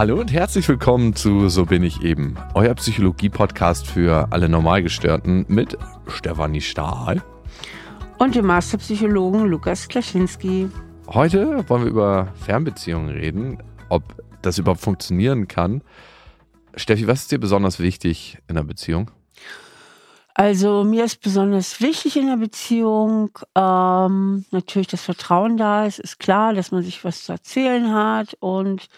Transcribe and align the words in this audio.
Hallo 0.00 0.18
und 0.18 0.32
herzlich 0.32 0.66
willkommen 0.66 1.14
zu 1.14 1.50
So 1.50 1.66
bin 1.66 1.82
ich 1.82 2.00
eben, 2.00 2.34
euer 2.54 2.72
Psychologie-Podcast 2.72 3.86
für 3.86 4.28
alle 4.30 4.48
Normalgestörten 4.48 5.44
mit 5.46 5.76
Stefanie 6.06 6.62
Stahl 6.62 7.22
und 8.16 8.34
dem 8.34 8.46
Masterpsychologen 8.46 9.44
Lukas 9.44 9.88
Klaschinski. 9.88 10.70
Heute 11.06 11.68
wollen 11.68 11.82
wir 11.82 11.90
über 11.90 12.32
Fernbeziehungen 12.42 13.10
reden, 13.10 13.62
ob 13.90 14.02
das 14.40 14.56
überhaupt 14.56 14.80
funktionieren 14.80 15.48
kann. 15.48 15.82
Steffi, 16.76 17.06
was 17.06 17.20
ist 17.20 17.32
dir 17.32 17.38
besonders 17.38 17.78
wichtig 17.78 18.38
in 18.48 18.56
einer 18.56 18.64
Beziehung? 18.64 19.10
Also 20.32 20.82
mir 20.82 21.04
ist 21.04 21.20
besonders 21.20 21.82
wichtig 21.82 22.16
in 22.16 22.28
der 22.28 22.38
Beziehung 22.38 23.38
ähm, 23.54 24.46
natürlich, 24.50 24.88
dass 24.88 25.02
Vertrauen 25.02 25.58
da 25.58 25.84
ist. 25.84 25.98
Ist 25.98 26.18
klar, 26.18 26.54
dass 26.54 26.72
man 26.72 26.82
sich 26.82 27.04
was 27.04 27.24
zu 27.24 27.32
erzählen 27.32 27.92
hat 27.92 28.34
und 28.40 28.88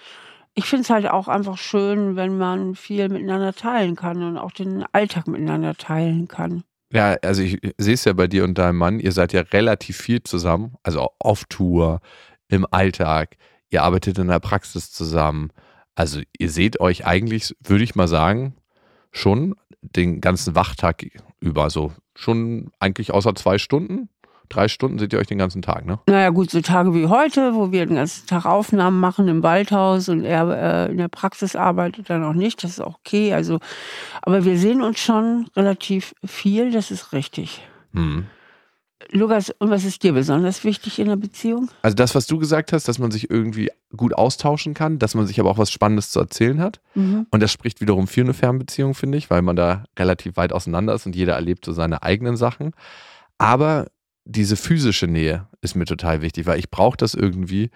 ich 0.55 0.67
finde 0.67 0.83
es 0.83 0.91
halt 0.91 1.09
auch 1.09 1.29
einfach 1.29 1.57
schön, 1.57 2.17
wenn 2.17 2.37
man 2.37 2.75
viel 2.75 3.09
miteinander 3.09 3.55
teilen 3.55 3.97
kann 3.97 4.23
und 4.23 4.37
auch 4.37 4.53
den 4.53 4.85
Alltag 4.93 5.27
miteinander 5.27 5.75
teilen 5.75 6.29
kann. 6.29 6.63
Ja, 6.93 7.17
also 7.23 7.43
ich 7.43 7.59
sehe 7.79 7.95
es 7.95 8.05
ja 8.05 8.13
bei 8.13 8.27
dir 8.27 8.45
und 8.45 8.59
deinem 8.59 8.77
Mann, 8.77 9.01
ihr 9.01 9.13
seid 9.13 9.33
ja 9.33 9.41
relativ 9.41 9.97
viel 9.97 10.23
zusammen, 10.23 10.75
also 10.83 11.09
auf 11.19 11.45
Tour, 11.47 12.01
im 12.49 12.67
Alltag, 12.71 13.37
ihr 13.71 13.83
arbeitet 13.83 14.19
in 14.19 14.29
der 14.29 14.41
Praxis 14.41 14.93
zusammen. 14.93 15.51
Also 15.95 16.21
ihr 16.39 16.51
seht 16.51 16.81
euch 16.81 17.07
eigentlich, 17.07 17.57
würde 17.61 17.85
ich 17.85 17.95
mal 17.95 18.09
sagen, 18.09 18.55
schon 19.11 19.55
den 19.81 20.21
ganzen 20.21 20.55
Wachtag 20.55 21.07
über, 21.41 21.71
so 21.71 21.93
schon 22.15 22.71
eigentlich 22.79 23.13
außer 23.13 23.35
zwei 23.35 23.57
Stunden 23.57 24.11
drei 24.49 24.69
Stunden 24.69 24.99
seht 24.99 25.13
ihr 25.13 25.19
euch 25.19 25.27
den 25.27 25.39
ganzen 25.39 25.63
Tag, 25.63 25.87
ne? 25.87 25.99
Naja, 26.07 26.31
gut, 26.31 26.51
so 26.51 26.61
Tage 26.61 26.95
wie 26.95 27.07
heute, 27.07 27.55
wo 27.55 27.73
wir 27.73 27.87
den 27.87 27.97
ganzen 27.97 28.27
Tag 28.27 28.45
Aufnahmen 28.45 29.01
machen 29.01 29.29
im 29.29 29.43
Waldhaus 29.43 30.09
und 30.09 30.25
er 30.25 30.87
äh, 30.87 30.91
in 30.91 30.99
der 30.99 31.09
Praxis 31.09 31.57
arbeitet 31.57 32.11
dann 32.11 32.25
auch 32.25 32.35
nicht, 32.35 32.63
das 32.63 32.73
ist 32.73 32.81
auch 32.81 32.99
okay. 32.99 33.33
Also, 33.35 33.59
aber 34.23 34.45
wir 34.45 34.59
sehen 34.59 34.83
uns 34.83 35.01
schon 35.01 35.47
relativ 35.57 36.15
viel, 36.25 36.71
das 36.71 36.91
ist 36.91 37.13
richtig. 37.13 37.63
Hm. 37.93 38.27
Lukas, 39.11 39.51
und 39.59 39.71
was 39.71 39.85
ist 39.85 40.03
dir 40.03 40.13
besonders 40.13 40.65
wichtig 40.65 40.99
in 40.99 41.09
der 41.09 41.17
Beziehung? 41.17 41.69
Also 41.83 41.95
das, 41.95 42.15
was 42.15 42.27
du 42.27 42.39
gesagt 42.39 42.73
hast, 42.73 42.89
dass 42.89 42.99
man 42.99 43.11
sich 43.11 43.31
irgendwie 43.31 43.71
gut 43.97 44.15
austauschen 44.15 44.75
kann, 44.75 44.99
dass 44.99 45.15
man 45.15 45.27
sich 45.27 45.39
aber 45.41 45.51
auch 45.51 45.59
was 45.59 45.71
Spannendes 45.71 46.11
zu 46.11 46.21
erzählen 46.21 46.61
hat. 46.61 46.81
Mhm. 46.95 47.27
Und 47.31 47.43
das 47.43 47.53
spricht 47.53 47.81
wiederum 47.81 48.07
für 48.07 48.23
eine 48.23 48.35
Fernbeziehung, 48.35 48.95
finde 48.95 49.19
ich, 49.19 49.29
weil 49.29 49.43
man 49.43 49.57
da 49.57 49.85
relativ 49.99 50.37
weit 50.37 50.53
auseinander 50.53 50.95
ist 50.95 51.05
und 51.07 51.17
jeder 51.17 51.35
erlebt 51.35 51.65
so 51.65 51.73
seine 51.73 52.03
eigenen 52.03 52.37
Sachen. 52.37 52.73
Aber 53.39 53.87
diese 54.25 54.57
physische 54.57 55.07
Nähe 55.07 55.49
ist 55.61 55.75
mir 55.75 55.85
total 55.85 56.23
wichtig, 56.23 56.47
weil 56.47 56.59
ich 56.59 56.71
brauche 56.71 56.97
das 56.97 57.15
irgendwie, 57.15 57.71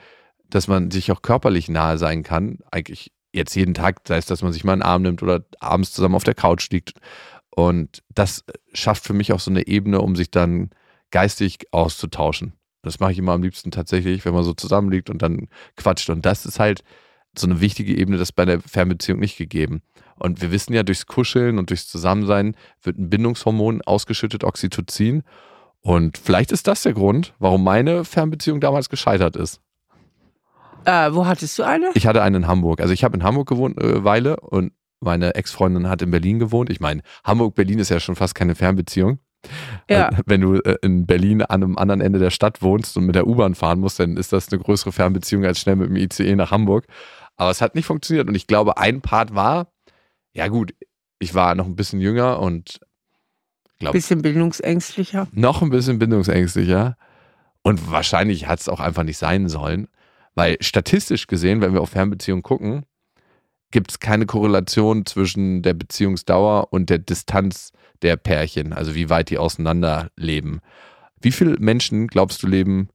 dass 0.48 0.68
man 0.68 0.90
sich 0.90 1.10
auch 1.10 1.22
körperlich 1.22 1.68
nahe 1.68 1.98
sein 1.98 2.22
kann. 2.22 2.58
Eigentlich 2.70 3.12
jetzt 3.32 3.54
jeden 3.54 3.74
Tag, 3.74 4.00
sei 4.06 4.16
es, 4.16 4.26
dass 4.26 4.42
man 4.42 4.52
sich 4.52 4.64
mal 4.64 4.72
einen 4.72 4.82
Arm 4.82 5.02
nimmt 5.02 5.22
oder 5.22 5.44
abends 5.60 5.92
zusammen 5.92 6.14
auf 6.14 6.24
der 6.24 6.34
Couch 6.34 6.70
liegt. 6.70 6.92
Und 7.50 8.02
das 8.14 8.44
schafft 8.72 9.04
für 9.04 9.12
mich 9.12 9.32
auch 9.32 9.40
so 9.40 9.50
eine 9.50 9.66
Ebene, 9.66 10.00
um 10.00 10.14
sich 10.14 10.30
dann 10.30 10.70
geistig 11.10 11.66
auszutauschen. 11.72 12.52
Das 12.82 13.00
mache 13.00 13.12
ich 13.12 13.18
immer 13.18 13.32
am 13.32 13.42
liebsten 13.42 13.70
tatsächlich, 13.70 14.24
wenn 14.24 14.34
man 14.34 14.44
so 14.44 14.54
zusammenliegt 14.54 15.10
und 15.10 15.22
dann 15.22 15.48
quatscht. 15.76 16.10
Und 16.10 16.24
das 16.24 16.46
ist 16.46 16.60
halt 16.60 16.82
so 17.36 17.46
eine 17.46 17.60
wichtige 17.60 17.96
Ebene, 17.96 18.16
das 18.18 18.28
ist 18.28 18.36
bei 18.36 18.44
der 18.44 18.60
Fernbeziehung 18.60 19.18
nicht 19.18 19.36
gegeben. 19.36 19.82
Und 20.16 20.40
wir 20.40 20.50
wissen 20.50 20.72
ja, 20.72 20.82
durchs 20.82 21.06
Kuscheln 21.06 21.58
und 21.58 21.70
durchs 21.70 21.88
Zusammensein 21.88 22.56
wird 22.82 22.98
ein 22.98 23.10
Bindungshormon 23.10 23.82
ausgeschüttet, 23.82 24.44
Oxytocin. 24.44 25.22
Und 25.82 26.18
vielleicht 26.18 26.52
ist 26.52 26.66
das 26.66 26.82
der 26.82 26.94
Grund, 26.94 27.34
warum 27.38 27.62
meine 27.62 28.04
Fernbeziehung 28.04 28.60
damals 28.60 28.88
gescheitert 28.88 29.36
ist. 29.36 29.60
Äh, 30.84 31.12
wo 31.12 31.26
hattest 31.26 31.58
du 31.58 31.64
eine? 31.64 31.90
Ich 31.94 32.06
hatte 32.06 32.22
eine 32.22 32.38
in 32.38 32.46
Hamburg. 32.46 32.80
Also 32.80 32.92
ich 32.92 33.04
habe 33.04 33.16
in 33.16 33.22
Hamburg 33.24 33.48
gewohnt 33.48 33.80
eine 33.80 34.04
Weile 34.04 34.38
und 34.40 34.72
meine 35.00 35.34
Ex-Freundin 35.34 35.88
hat 35.88 36.02
in 36.02 36.10
Berlin 36.10 36.38
gewohnt. 36.38 36.70
Ich 36.70 36.80
meine, 36.80 37.02
Hamburg-Berlin 37.24 37.78
ist 37.78 37.90
ja 37.90 38.00
schon 38.00 38.16
fast 38.16 38.34
keine 38.34 38.54
Fernbeziehung. 38.54 39.18
Ja. 39.88 40.08
Also, 40.08 40.22
wenn 40.26 40.40
du 40.40 40.54
äh, 40.54 40.76
in 40.82 41.06
Berlin 41.06 41.42
an 41.42 41.62
einem 41.62 41.78
anderen 41.78 42.00
Ende 42.00 42.18
der 42.18 42.30
Stadt 42.30 42.62
wohnst 42.62 42.96
und 42.96 43.06
mit 43.06 43.14
der 43.14 43.26
U-Bahn 43.26 43.54
fahren 43.54 43.80
musst, 43.80 44.00
dann 44.00 44.16
ist 44.16 44.32
das 44.32 44.50
eine 44.50 44.60
größere 44.60 44.92
Fernbeziehung 44.92 45.44
als 45.44 45.60
schnell 45.60 45.76
mit 45.76 45.88
dem 45.88 45.96
ICE 45.96 46.34
nach 46.34 46.50
Hamburg. 46.50 46.86
Aber 47.36 47.50
es 47.50 47.60
hat 47.60 47.74
nicht 47.74 47.86
funktioniert 47.86 48.28
und 48.28 48.34
ich 48.34 48.46
glaube, 48.46 48.78
ein 48.78 49.02
Part 49.02 49.34
war, 49.34 49.68
ja 50.32 50.48
gut, 50.48 50.74
ich 51.18 51.34
war 51.34 51.54
noch 51.54 51.66
ein 51.66 51.76
bisschen 51.76 52.00
jünger 52.00 52.40
und 52.40 52.80
Glaub, 53.78 53.92
bisschen 53.92 54.22
bindungsängstlicher. 54.22 55.28
Noch 55.32 55.62
ein 55.62 55.70
bisschen 55.70 55.98
bindungsängstlicher. 55.98 56.96
Und 57.62 57.90
wahrscheinlich 57.90 58.46
hat 58.46 58.60
es 58.60 58.68
auch 58.68 58.80
einfach 58.80 59.02
nicht 59.02 59.18
sein 59.18 59.48
sollen. 59.48 59.88
Weil 60.34 60.56
statistisch 60.60 61.26
gesehen, 61.26 61.60
wenn 61.60 61.72
wir 61.72 61.80
auf 61.80 61.90
Fernbeziehungen 61.90 62.42
gucken, 62.42 62.84
gibt 63.70 63.90
es 63.90 64.00
keine 64.00 64.26
Korrelation 64.26 65.04
zwischen 65.06 65.62
der 65.62 65.74
Beziehungsdauer 65.74 66.72
und 66.72 66.90
der 66.90 66.98
Distanz 66.98 67.72
der 68.02 68.16
Pärchen, 68.16 68.72
also 68.72 68.94
wie 68.94 69.10
weit 69.10 69.30
die 69.30 69.38
auseinander 69.38 70.10
leben. 70.16 70.60
Wie 71.20 71.32
viele 71.32 71.58
Menschen, 71.58 72.06
glaubst 72.06 72.42
du, 72.42 72.46
leben 72.46 72.90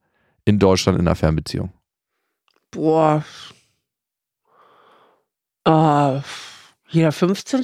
in 0.45 0.59
Deutschland 0.59 0.99
in 0.99 1.07
einer 1.07 1.15
Fernbeziehung? 1.15 1.73
Boah. 2.69 3.25
Uh, 5.67 6.21
jeder 6.87 7.11
15 7.11 7.63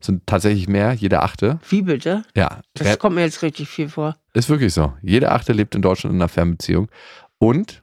sind 0.00 0.26
tatsächlich 0.26 0.68
mehr, 0.68 0.92
jeder 0.92 1.22
Achte. 1.22 1.58
Wie 1.68 1.82
bitte? 1.82 2.24
Ja. 2.36 2.60
Das 2.74 2.98
kommt 2.98 3.16
mir 3.16 3.22
jetzt 3.22 3.42
richtig 3.42 3.68
viel 3.68 3.88
vor. 3.88 4.16
Ist 4.34 4.48
wirklich 4.48 4.72
so. 4.72 4.92
Jeder 5.02 5.32
Achte 5.32 5.52
lebt 5.52 5.74
in 5.74 5.82
Deutschland 5.82 6.14
in 6.14 6.20
einer 6.20 6.28
Fernbeziehung. 6.28 6.88
Und 7.38 7.82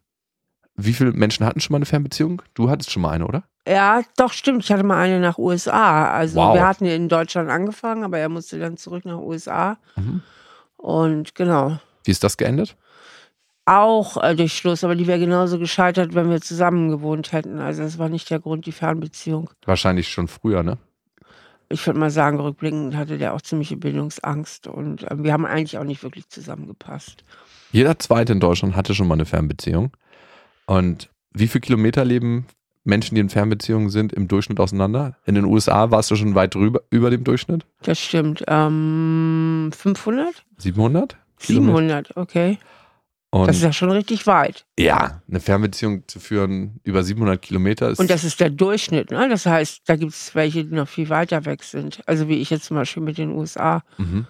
wie 0.75 0.94
viele 0.94 1.11
Menschen 1.13 1.45
hatten 1.45 1.61
schon 1.61 1.73
mal 1.73 1.78
eine 1.78 1.85
Fernbeziehung? 1.85 2.41
Du 2.53 2.69
hattest 2.69 2.91
schon 2.91 3.01
mal 3.01 3.11
eine, 3.11 3.25
oder? 3.25 3.44
Ja, 3.67 4.01
doch, 4.17 4.34
stimmt. 4.34 4.63
Ich 4.63 4.72
hatte 4.72 4.84
mal 4.84 4.97
eine 4.97 5.19
nach 5.19 5.38
USA. 5.38 6.11
Also 6.11 6.35
wow. 6.35 6.53
wir 6.53 6.67
hatten 6.67 6.85
in 6.85 7.09
Deutschland 7.09 7.50
angefangen, 7.50 8.03
aber 8.03 8.19
er 8.19 8.29
musste 8.29 8.59
dann 8.59 8.78
zurück 8.78 9.05
nach 9.05 9.17
USA. 9.17 9.78
Mhm. 9.95 10.22
Und 10.78 11.34
genau. 11.35 11.79
Wie 12.03 12.11
ist 12.11 12.23
das 12.23 12.38
geendet? 12.38 12.75
Auch 13.66 14.22
äh, 14.22 14.35
durch 14.35 14.53
Schluss, 14.53 14.84
aber 14.84 14.95
die 14.95 15.07
wäre 15.07 15.17
genauso 15.17 15.57
gescheitert, 15.57 16.13
wenn 16.13 16.29
wir 16.29 16.39
zusammen 16.41 16.89
gewohnt 16.89 17.31
hätten. 17.31 17.59
Also 17.59 17.81
das 17.81 17.97
war 17.97 18.09
nicht 18.09 18.29
der 18.29 18.39
Grund, 18.39 18.67
die 18.67 18.72
Fernbeziehung. 18.72 19.50
Wahrscheinlich 19.66 20.09
schon 20.09 20.28
früher, 20.28 20.61
ne? 20.61 20.78
Ich 21.69 21.85
würde 21.85 21.99
mal 21.99 22.09
sagen, 22.09 22.39
rückblickend 22.39 22.95
hatte 22.95 23.17
der 23.17 23.33
auch 23.33 23.41
ziemliche 23.41 23.77
Bildungsangst 23.77 24.67
und 24.67 25.03
äh, 25.03 25.23
wir 25.23 25.33
haben 25.33 25.45
eigentlich 25.45 25.77
auch 25.77 25.83
nicht 25.83 26.03
wirklich 26.03 26.29
zusammengepasst. 26.29 27.23
Jeder 27.71 27.99
Zweite 27.99 28.33
in 28.33 28.39
Deutschland 28.39 28.75
hatte 28.75 28.95
schon 28.95 29.07
mal 29.07 29.15
eine 29.15 29.25
Fernbeziehung. 29.25 29.91
Und 30.65 31.09
wie 31.33 31.47
viele 31.47 31.61
Kilometer 31.61 32.05
leben 32.05 32.45
Menschen, 32.83 33.15
die 33.15 33.21
in 33.21 33.29
Fernbeziehungen 33.29 33.89
sind, 33.89 34.13
im 34.13 34.27
Durchschnitt 34.27 34.59
auseinander? 34.59 35.17
In 35.25 35.35
den 35.35 35.45
USA 35.45 35.91
warst 35.91 36.11
du 36.11 36.15
schon 36.15 36.35
weit 36.35 36.55
drüber, 36.55 36.81
über 36.89 37.09
dem 37.09 37.23
Durchschnitt? 37.23 37.65
Das 37.81 37.99
stimmt. 37.99 38.43
Ähm, 38.47 39.71
500? 39.75 40.45
700? 40.57 41.17
700, 41.39 42.15
okay. 42.15 42.57
Und 43.41 43.47
das 43.47 43.57
ist 43.57 43.63
ja 43.63 43.73
schon 43.73 43.91
richtig 43.91 44.28
weit. 44.28 44.66
Ja, 44.79 45.22
eine 45.29 45.41
Fernbeziehung 45.41 46.07
zu 46.07 46.22
führen 46.22 46.79
über 46.84 47.03
700 47.03 47.41
Kilometer 47.41 47.90
ist. 47.90 48.00
Und 48.00 48.09
das 48.09 48.23
ist 48.23 48.40
der 48.40 48.50
Durchschnitt, 48.50 49.12
ne? 49.12 49.28
Das 49.28 49.46
heißt, 49.46 49.81
da 49.85 49.97
gibt 49.97 50.13
es 50.13 50.34
welche, 50.35 50.63
die 50.63 50.73
noch 50.73 50.88
viel 50.88 51.09
weiter 51.09 51.44
weg 51.44 51.63
sind. 51.63 52.01
Also 52.06 52.29
wie 52.29 52.35
ich 52.35 52.50
jetzt 52.50 52.66
zum 52.66 52.78
Beispiel 52.78 53.03
mit 53.03 53.18
den 53.18 53.31
USA. 53.31 53.84
Mhm. 53.97 54.25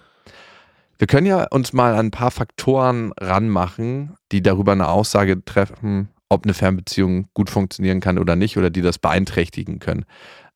Wir 0.98 1.06
können 1.06 1.26
ja 1.26 1.46
uns 1.50 1.72
mal 1.72 1.92
an 1.92 2.06
ein 2.06 2.10
paar 2.10 2.32
Faktoren 2.32 3.12
ranmachen, 3.20 4.16
die 4.32 4.42
darüber 4.42 4.72
eine 4.72 4.88
Aussage 4.88 5.44
treffen, 5.44 6.08
ob 6.28 6.44
eine 6.44 6.54
Fernbeziehung 6.54 7.28
gut 7.32 7.48
funktionieren 7.48 8.00
kann 8.00 8.18
oder 8.18 8.34
nicht 8.34 8.56
oder 8.56 8.70
die 8.70 8.82
das 8.82 8.98
beeinträchtigen 8.98 9.78
können. 9.78 10.04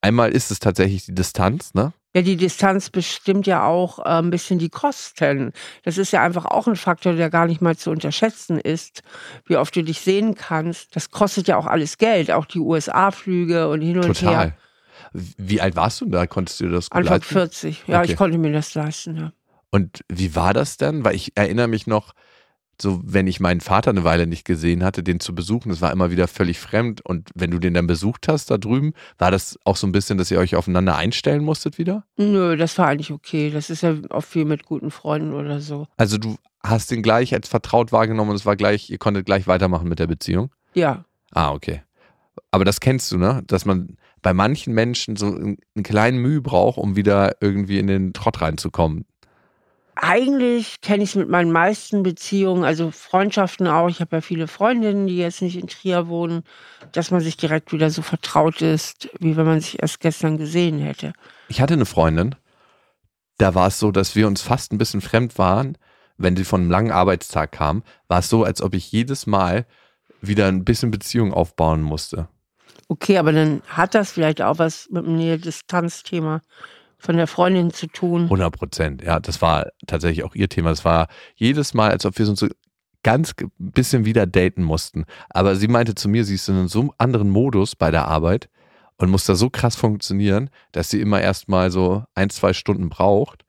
Einmal 0.00 0.32
ist 0.32 0.50
es 0.50 0.58
tatsächlich 0.58 1.04
die 1.04 1.14
Distanz, 1.14 1.74
ne? 1.74 1.92
Ja, 2.14 2.22
die 2.22 2.36
Distanz 2.36 2.90
bestimmt 2.90 3.46
ja 3.46 3.64
auch 3.64 4.00
äh, 4.00 4.02
ein 4.02 4.30
bisschen 4.30 4.58
die 4.58 4.68
Kosten. 4.68 5.52
Das 5.84 5.96
ist 5.96 6.12
ja 6.12 6.22
einfach 6.22 6.44
auch 6.44 6.66
ein 6.66 6.74
Faktor, 6.74 7.12
der 7.12 7.30
gar 7.30 7.46
nicht 7.46 7.60
mal 7.60 7.76
zu 7.76 7.90
unterschätzen 7.90 8.58
ist, 8.58 9.02
wie 9.46 9.56
oft 9.56 9.76
du 9.76 9.84
dich 9.84 10.00
sehen 10.00 10.34
kannst. 10.34 10.96
Das 10.96 11.10
kostet 11.10 11.46
ja 11.46 11.56
auch 11.56 11.66
alles 11.66 11.98
Geld, 11.98 12.32
auch 12.32 12.46
die 12.46 12.58
USA-Flüge 12.58 13.68
und 13.68 13.80
hin 13.80 13.98
und 13.98 14.18
Total. 14.18 14.46
her. 14.46 14.56
Wie 15.12 15.60
alt 15.60 15.76
warst 15.76 16.00
du 16.00 16.06
da? 16.06 16.26
Konntest 16.26 16.60
du 16.60 16.68
das 16.68 16.90
Anfang 16.90 17.18
leisten? 17.18 17.32
40. 17.32 17.84
Ja, 17.86 18.00
okay. 18.00 18.10
ich 18.10 18.16
konnte 18.16 18.38
mir 18.38 18.52
das 18.52 18.74
leisten, 18.74 19.16
ja. 19.16 19.32
Und 19.70 20.04
wie 20.08 20.34
war 20.34 20.52
das 20.52 20.78
denn? 20.78 21.04
Weil 21.04 21.14
ich 21.14 21.36
erinnere 21.36 21.68
mich 21.68 21.86
noch, 21.86 22.12
so 22.80 23.00
wenn 23.04 23.26
ich 23.26 23.40
meinen 23.40 23.60
Vater 23.60 23.90
eine 23.90 24.04
Weile 24.04 24.26
nicht 24.26 24.44
gesehen 24.44 24.84
hatte, 24.84 25.02
den 25.02 25.20
zu 25.20 25.34
besuchen, 25.34 25.68
das 25.68 25.80
war 25.80 25.92
immer 25.92 26.10
wieder 26.10 26.28
völlig 26.28 26.58
fremd. 26.58 27.00
Und 27.04 27.30
wenn 27.34 27.50
du 27.50 27.58
den 27.58 27.74
dann 27.74 27.86
besucht 27.86 28.28
hast 28.28 28.50
da 28.50 28.58
drüben, 28.58 28.92
war 29.18 29.30
das 29.30 29.58
auch 29.64 29.76
so 29.76 29.86
ein 29.86 29.92
bisschen, 29.92 30.18
dass 30.18 30.30
ihr 30.30 30.38
euch 30.38 30.56
aufeinander 30.56 30.96
einstellen 30.96 31.44
musstet 31.44 31.78
wieder? 31.78 32.04
Nö, 32.16 32.56
das 32.56 32.76
war 32.78 32.88
eigentlich 32.88 33.12
okay. 33.12 33.50
Das 33.50 33.70
ist 33.70 33.82
ja 33.82 33.94
auch 34.10 34.24
viel 34.24 34.44
mit 34.44 34.64
guten 34.64 34.90
Freunden 34.90 35.32
oder 35.32 35.60
so. 35.60 35.86
Also 35.96 36.18
du 36.18 36.36
hast 36.62 36.90
den 36.90 37.02
gleich 37.02 37.34
als 37.34 37.48
vertraut 37.48 37.92
wahrgenommen 37.92 38.30
und 38.30 38.36
es 38.36 38.46
war 38.46 38.56
gleich, 38.56 38.90
ihr 38.90 38.98
konntet 38.98 39.26
gleich 39.26 39.46
weitermachen 39.46 39.88
mit 39.88 39.98
der 39.98 40.06
Beziehung? 40.06 40.50
Ja. 40.74 41.04
Ah, 41.32 41.52
okay. 41.52 41.82
Aber 42.50 42.64
das 42.64 42.80
kennst 42.80 43.10
du, 43.12 43.18
ne? 43.18 43.42
Dass 43.46 43.64
man 43.64 43.96
bei 44.22 44.34
manchen 44.34 44.74
Menschen 44.74 45.16
so 45.16 45.26
einen 45.26 45.58
kleinen 45.82 46.18
Mühe 46.18 46.40
braucht, 46.40 46.78
um 46.78 46.96
wieder 46.96 47.36
irgendwie 47.40 47.78
in 47.78 47.86
den 47.86 48.12
Trott 48.12 48.40
reinzukommen. 48.40 49.06
Eigentlich 49.94 50.80
kenne 50.80 51.02
ich 51.02 51.10
es 51.10 51.14
mit 51.16 51.28
meinen 51.28 51.52
meisten 51.52 52.02
Beziehungen, 52.02 52.64
also 52.64 52.90
Freundschaften 52.90 53.66
auch. 53.66 53.88
Ich 53.88 54.00
habe 54.00 54.16
ja 54.16 54.20
viele 54.20 54.48
Freundinnen, 54.48 55.06
die 55.06 55.18
jetzt 55.18 55.42
nicht 55.42 55.56
in 55.56 55.68
Trier 55.68 56.08
wohnen, 56.08 56.42
dass 56.92 57.10
man 57.10 57.20
sich 57.20 57.36
direkt 57.36 57.72
wieder 57.72 57.90
so 57.90 58.02
vertraut 58.02 58.62
ist, 58.62 59.08
wie 59.18 59.36
wenn 59.36 59.46
man 59.46 59.60
sich 59.60 59.82
erst 59.82 60.00
gestern 60.00 60.38
gesehen 60.38 60.78
hätte. 60.78 61.12
Ich 61.48 61.60
hatte 61.60 61.74
eine 61.74 61.86
Freundin, 61.86 62.34
da 63.38 63.54
war 63.54 63.68
es 63.68 63.78
so, 63.78 63.90
dass 63.90 64.16
wir 64.16 64.26
uns 64.26 64.42
fast 64.42 64.72
ein 64.72 64.78
bisschen 64.78 65.00
fremd 65.00 65.38
waren. 65.38 65.78
Wenn 66.18 66.36
sie 66.36 66.44
von 66.44 66.60
einem 66.60 66.70
langen 66.70 66.92
Arbeitstag 66.92 67.52
kam, 67.52 67.82
war 68.06 68.18
es 68.18 68.28
so, 68.28 68.44
als 68.44 68.60
ob 68.60 68.74
ich 68.74 68.92
jedes 68.92 69.26
Mal 69.26 69.66
wieder 70.20 70.48
ein 70.48 70.64
bisschen 70.64 70.90
Beziehung 70.90 71.32
aufbauen 71.32 71.80
musste. 71.80 72.28
Okay, 72.88 73.18
aber 73.18 73.32
dann 73.32 73.62
hat 73.66 73.94
das 73.94 74.12
vielleicht 74.12 74.42
auch 74.42 74.58
was 74.58 74.88
mit 74.90 75.06
dem 75.06 75.16
Nähe-Distanz-Thema 75.16 76.42
von 77.00 77.16
der 77.16 77.26
Freundin 77.26 77.72
zu 77.72 77.86
tun. 77.86 78.24
100 78.24 78.52
Prozent, 78.56 79.02
ja, 79.02 79.18
das 79.18 79.42
war 79.42 79.68
tatsächlich 79.86 80.22
auch 80.24 80.34
ihr 80.34 80.48
Thema. 80.48 80.70
Es 80.70 80.84
war 80.84 81.08
jedes 81.34 81.74
Mal, 81.74 81.90
als 81.90 82.04
ob 82.04 82.18
wir 82.18 82.28
uns 82.28 82.40
so 82.40 82.48
ganz 83.02 83.34
bisschen 83.58 84.04
wieder 84.04 84.26
daten 84.26 84.62
mussten. 84.62 85.04
Aber 85.30 85.56
sie 85.56 85.68
meinte 85.68 85.94
zu 85.94 86.08
mir, 86.08 86.24
sie 86.24 86.34
ist 86.34 86.48
in 86.48 86.68
so 86.68 86.80
einem 86.80 86.92
anderen 86.98 87.30
Modus 87.30 87.74
bei 87.74 87.90
der 87.90 88.06
Arbeit 88.06 88.48
und 88.98 89.10
muss 89.10 89.24
da 89.24 89.34
so 89.34 89.48
krass 89.48 89.76
funktionieren, 89.76 90.50
dass 90.72 90.90
sie 90.90 91.00
immer 91.00 91.20
erst 91.20 91.48
mal 91.48 91.70
so 91.70 92.04
ein, 92.14 92.28
zwei 92.28 92.52
Stunden 92.52 92.90
braucht, 92.90 93.44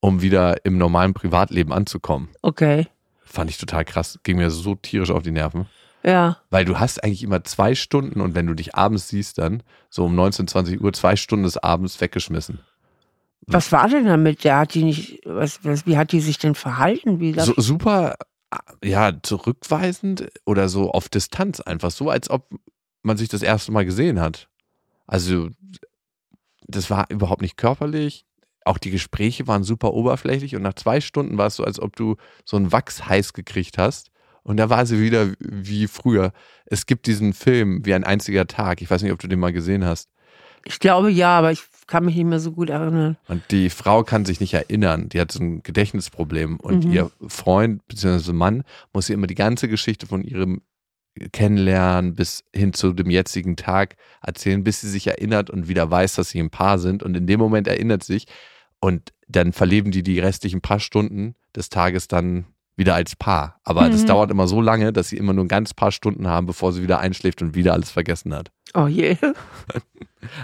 um 0.00 0.20
wieder 0.20 0.64
im 0.64 0.76
normalen 0.76 1.14
Privatleben 1.14 1.72
anzukommen. 1.72 2.30
Okay. 2.42 2.88
Fand 3.22 3.50
ich 3.50 3.58
total 3.58 3.84
krass. 3.84 4.18
Ging 4.24 4.38
mir 4.38 4.50
so 4.50 4.74
tierisch 4.74 5.10
auf 5.10 5.22
die 5.22 5.30
Nerven. 5.30 5.66
Ja. 6.02 6.38
Weil 6.50 6.64
du 6.64 6.78
hast 6.78 7.02
eigentlich 7.02 7.22
immer 7.22 7.44
zwei 7.44 7.74
Stunden 7.74 8.20
und 8.20 8.34
wenn 8.34 8.46
du 8.46 8.54
dich 8.54 8.74
abends 8.74 9.08
siehst, 9.08 9.38
dann 9.38 9.62
so 9.90 10.04
um 10.04 10.14
19, 10.14 10.48
20 10.48 10.80
Uhr, 10.80 10.92
zwei 10.92 11.16
Stunden 11.16 11.44
des 11.44 11.56
Abends 11.56 12.00
weggeschmissen. 12.00 12.60
Was 13.46 13.70
war 13.70 13.88
denn 13.88 14.06
damit? 14.06 14.44
Der 14.44 14.58
hat 14.58 14.74
die 14.74 14.82
nicht, 14.82 15.20
was, 15.24 15.64
was, 15.64 15.86
wie 15.86 15.96
hat 15.96 16.12
die 16.12 16.20
sich 16.20 16.38
denn 16.38 16.54
verhalten? 16.54 17.20
Wie 17.20 17.32
so, 17.38 17.54
super, 17.56 18.16
ja, 18.82 19.12
zurückweisend 19.22 20.28
oder 20.44 20.68
so 20.68 20.90
auf 20.90 21.08
Distanz 21.08 21.60
einfach. 21.60 21.90
So, 21.90 22.10
als 22.10 22.28
ob 22.28 22.48
man 23.02 23.16
sich 23.16 23.28
das 23.28 23.42
erste 23.42 23.72
Mal 23.72 23.84
gesehen 23.84 24.20
hat. 24.20 24.48
Also, 25.06 25.50
das 26.66 26.90
war 26.90 27.06
überhaupt 27.08 27.42
nicht 27.42 27.56
körperlich. 27.56 28.24
Auch 28.64 28.78
die 28.78 28.90
Gespräche 28.90 29.46
waren 29.46 29.62
super 29.62 29.94
oberflächlich 29.94 30.56
und 30.56 30.62
nach 30.62 30.74
zwei 30.74 31.00
Stunden 31.00 31.38
war 31.38 31.46
es 31.46 31.56
so, 31.56 31.62
als 31.62 31.78
ob 31.78 31.94
du 31.94 32.16
so 32.44 32.56
einen 32.56 32.72
Wachs 32.72 33.06
heiß 33.06 33.32
gekriegt 33.32 33.78
hast. 33.78 34.10
Und 34.42 34.56
da 34.56 34.70
war 34.70 34.86
sie 34.86 35.00
wieder 35.00 35.32
wie 35.38 35.86
früher. 35.86 36.32
Es 36.66 36.86
gibt 36.86 37.06
diesen 37.06 37.32
Film 37.32 37.84
wie 37.84 37.94
ein 37.94 38.04
einziger 38.04 38.46
Tag. 38.46 38.82
Ich 38.82 38.90
weiß 38.90 39.02
nicht, 39.02 39.12
ob 39.12 39.20
du 39.20 39.28
den 39.28 39.38
mal 39.38 39.52
gesehen 39.52 39.84
hast. 39.84 40.08
Ich 40.66 40.80
glaube 40.80 41.10
ja, 41.10 41.38
aber 41.38 41.52
ich 41.52 41.62
kann 41.86 42.04
mich 42.04 42.16
nicht 42.16 42.24
mehr 42.24 42.40
so 42.40 42.50
gut 42.50 42.70
erinnern. 42.70 43.16
Und 43.28 43.42
die 43.52 43.70
Frau 43.70 44.02
kann 44.02 44.24
sich 44.24 44.40
nicht 44.40 44.54
erinnern. 44.54 45.08
Die 45.08 45.20
hat 45.20 45.30
so 45.30 45.40
ein 45.40 45.62
Gedächtnisproblem. 45.62 46.58
Und 46.58 46.86
mhm. 46.86 46.92
ihr 46.92 47.10
Freund 47.28 47.86
bzw. 47.86 48.32
Mann 48.32 48.64
muss 48.92 49.08
ihr 49.08 49.14
immer 49.14 49.28
die 49.28 49.36
ganze 49.36 49.68
Geschichte 49.68 50.06
von 50.06 50.24
ihrem 50.24 50.62
Kennenlernen 51.32 52.14
bis 52.14 52.44
hin 52.52 52.72
zu 52.72 52.92
dem 52.92 53.10
jetzigen 53.10 53.56
Tag 53.56 53.96
erzählen, 54.20 54.64
bis 54.64 54.80
sie 54.80 54.90
sich 54.90 55.06
erinnert 55.06 55.50
und 55.50 55.68
wieder 55.68 55.88
weiß, 55.90 56.14
dass 56.14 56.30
sie 56.30 56.40
ein 56.40 56.50
Paar 56.50 56.78
sind. 56.78 57.04
Und 57.04 57.16
in 57.16 57.28
dem 57.28 57.38
Moment 57.38 57.68
erinnert 57.68 58.02
sich 58.02 58.26
und 58.80 59.12
dann 59.28 59.52
verleben 59.52 59.92
die 59.92 60.02
die 60.02 60.18
restlichen 60.18 60.60
paar 60.60 60.80
Stunden 60.80 61.36
des 61.54 61.70
Tages 61.70 62.08
dann 62.08 62.46
wieder 62.76 62.94
als 62.94 63.16
Paar. 63.16 63.58
Aber 63.64 63.82
mhm. 63.82 63.92
das 63.92 64.04
dauert 64.04 64.30
immer 64.30 64.46
so 64.46 64.60
lange, 64.60 64.92
dass 64.92 65.08
sie 65.08 65.16
immer 65.16 65.32
nur 65.32 65.44
ein 65.44 65.48
ganz 65.48 65.74
paar 65.74 65.92
Stunden 65.92 66.28
haben, 66.28 66.46
bevor 66.46 66.72
sie 66.72 66.82
wieder 66.82 67.00
einschläft 67.00 67.42
und 67.42 67.54
wieder 67.54 67.72
alles 67.72 67.90
vergessen 67.90 68.34
hat. 68.34 68.50
Oh 68.74 68.86
je. 68.86 69.16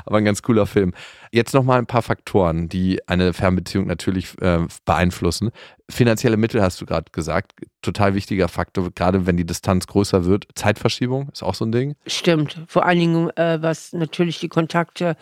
Aber 0.05 0.19
ein 0.19 0.25
ganz 0.25 0.43
cooler 0.43 0.67
Film. 0.67 0.94
Jetzt 1.32 1.55
nochmal 1.55 1.79
ein 1.79 1.87
paar 1.87 2.02
Faktoren, 2.02 2.69
die 2.69 3.06
eine 3.08 3.32
Fernbeziehung 3.32 3.87
natürlich 3.87 4.40
äh, 4.40 4.61
beeinflussen. 4.84 5.50
Finanzielle 5.90 6.37
Mittel 6.37 6.62
hast 6.62 6.81
du 6.81 6.87
gerade 6.87 7.11
gesagt. 7.11 7.52
Total 7.82 8.14
wichtiger 8.14 8.49
Faktor, 8.49 8.90
gerade 8.94 9.26
wenn 9.26 9.37
die 9.37 9.44
Distanz 9.44 9.87
größer 9.87 10.25
wird. 10.25 10.46
Zeitverschiebung 10.55 11.31
ist 11.32 11.43
auch 11.43 11.55
so 11.55 11.64
ein 11.64 11.73
Ding. 11.73 11.96
Stimmt. 12.06 12.62
Vor 12.69 12.87
allen 12.87 12.99
Dingen, 12.99 13.31
äh, 13.37 13.61
was 13.61 13.93
natürlich 13.93 14.38
die 14.38 14.49
Kontakte 14.49 15.17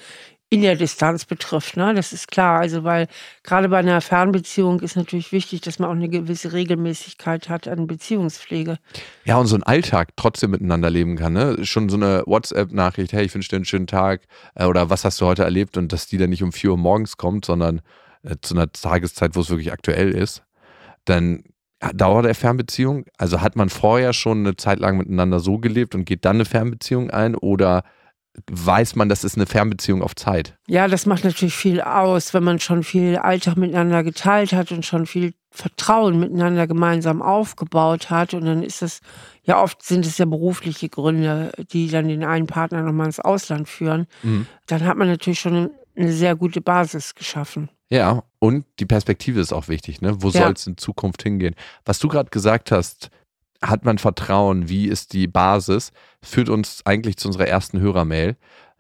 in 0.53 0.63
der 0.63 0.75
Distanz 0.75 1.25
betrifft. 1.25 1.77
Ne? 1.77 1.95
Das 1.95 2.13
ist 2.13 2.29
klar. 2.29 2.61
Also, 2.61 2.83
weil 2.83 3.07
gerade 3.45 3.69
bei 3.69 3.79
einer 3.79 4.01
Fernbeziehung 4.01 4.81
ist 4.81 4.97
natürlich 4.97 5.31
wichtig, 5.31 5.61
dass 5.61 5.79
man 5.79 5.89
auch 5.89 5.95
eine 5.95 6.09
gewisse 6.09 6.53
Regelmäßigkeit 6.53 7.49
hat 7.49 7.69
an 7.69 7.87
Beziehungspflege. 7.87 8.79
Ja, 9.25 9.37
und 9.37 9.47
so 9.47 9.55
einen 9.55 9.63
Alltag 9.63 10.09
trotzdem 10.17 10.51
miteinander 10.51 10.91
leben 10.91 11.17
kann. 11.17 11.35
Ne? 11.35 11.65
Schon 11.65 11.89
so 11.89 11.97
eine 11.97 12.25
WhatsApp-Nachricht, 12.27 13.13
hey, 13.13 13.25
ich 13.25 13.33
wünsche 13.33 13.49
dir 13.49 13.57
einen 13.57 13.65
schönen 13.65 13.87
Tag 13.87 14.23
äh, 14.57 14.65
oder 14.65 14.91
was 14.91 15.05
hast 15.05 15.21
du 15.21 15.27
heute 15.27 15.45
erlebt 15.45 15.77
und 15.77 15.93
dass 15.93 16.09
die 16.09 16.19
dann 16.19 16.31
nicht 16.31 16.43
um 16.43 16.53
4 16.53 16.73
Uhr 16.73 16.79
morgens 16.79 17.17
kommt, 17.17 17.45
sondern 17.45 17.81
äh, 18.25 18.35
zu 18.43 18.55
einer 18.55 18.71
Tageszeit, 18.73 19.37
wo 19.37 19.41
es 19.41 19.51
wirklich 19.51 19.73
aktuell 19.73 20.11
ist. 20.11 20.43
Dann 21.05 21.45
Dauer 21.95 22.23
der 22.23 22.35
Fernbeziehung, 22.35 23.07
also 23.17 23.41
hat 23.41 23.57
man 23.57 23.71
vorher 23.71 24.13
schon 24.13 24.41
eine 24.41 24.57
Zeit 24.57 24.81
lang 24.81 24.99
miteinander 24.99 25.41
so 25.41 25.59
gelebt 25.59 25.95
und 25.95 26.05
geht 26.05 26.27
dann 26.27 26.37
eine 26.37 26.45
Fernbeziehung 26.45 27.09
ein 27.09 27.35
oder 27.35 27.85
weiß 28.51 28.97
man, 28.97 29.09
das 29.09 29.25
ist 29.25 29.37
eine 29.37 29.47
Fernbeziehung 29.47 30.03
auf 30.03 30.15
Zeit. 30.15 30.57
Ja, 30.67 30.89
das 30.89 31.07
macht 31.07 31.25
natürlich 31.25 31.55
viel 31.55 31.81
aus, 31.81 32.33
wenn 32.35 32.45
man 32.45 32.61
schon 32.61 32.83
viel 32.83 33.17
Alltag 33.17 33.57
miteinander 33.57 34.03
geteilt 34.03 34.53
hat 34.53 34.73
und 34.73 34.87
schon 34.87 35.07
viel 35.07 35.35
Vertrauen 35.51 36.21
miteinander 36.21 36.67
gemeinsam 36.67 37.23
aufgebaut 37.23 38.11
hat. 38.11 38.35
Und 38.35 38.45
dann 38.45 38.63
ist 38.63 38.83
das, 38.83 39.01
ja 39.43 39.61
oft 39.61 39.83
sind 39.83 40.07
es 40.07 40.19
ja 40.19 40.25
berufliche 40.25 40.89
Gründe, 40.89 41.53
die 41.73 41.89
dann 41.89 42.09
den 42.09 42.25
einen 42.25 42.47
Partner 42.47 42.83
nochmal 42.83 43.07
ins 43.07 43.21
Ausland 43.21 43.69
führen. 43.69 44.07
Mhm. 44.23 44.47
Dann 44.67 44.85
hat 44.85 44.97
man 44.97 45.09
natürlich 45.09 45.41
schon 45.41 45.71
eine 45.97 46.13
sehr 46.13 46.37
gute 46.37 46.61
Basis 46.61 47.15
geschaffen. 47.15 47.69
Ja, 47.93 48.23
und 48.39 48.65
die 48.79 48.87
Perspektive 48.87 49.41
ist 49.41 49.53
auch 49.53 49.67
wichtig, 49.67 50.01
ne? 50.01 50.23
Wo 50.23 50.29
ja. 50.29 50.43
soll 50.43 50.53
es 50.53 50.67
in 50.67 50.77
Zukunft 50.77 51.25
hingehen? 51.25 51.57
Was 51.85 51.99
du 51.99 52.07
gerade 52.07 52.31
gesagt 52.31 52.71
hast, 52.71 53.11
hat 53.63 53.85
man 53.85 53.99
Vertrauen? 53.99 54.69
Wie 54.69 54.87
ist 54.87 55.13
die 55.13 55.27
Basis? 55.27 55.93
Führt 56.23 56.49
uns 56.49 56.83
eigentlich 56.85 57.17
zu 57.17 57.29
unserer 57.29 57.47
ersten 57.47 57.81
Hörermail. 57.81 58.37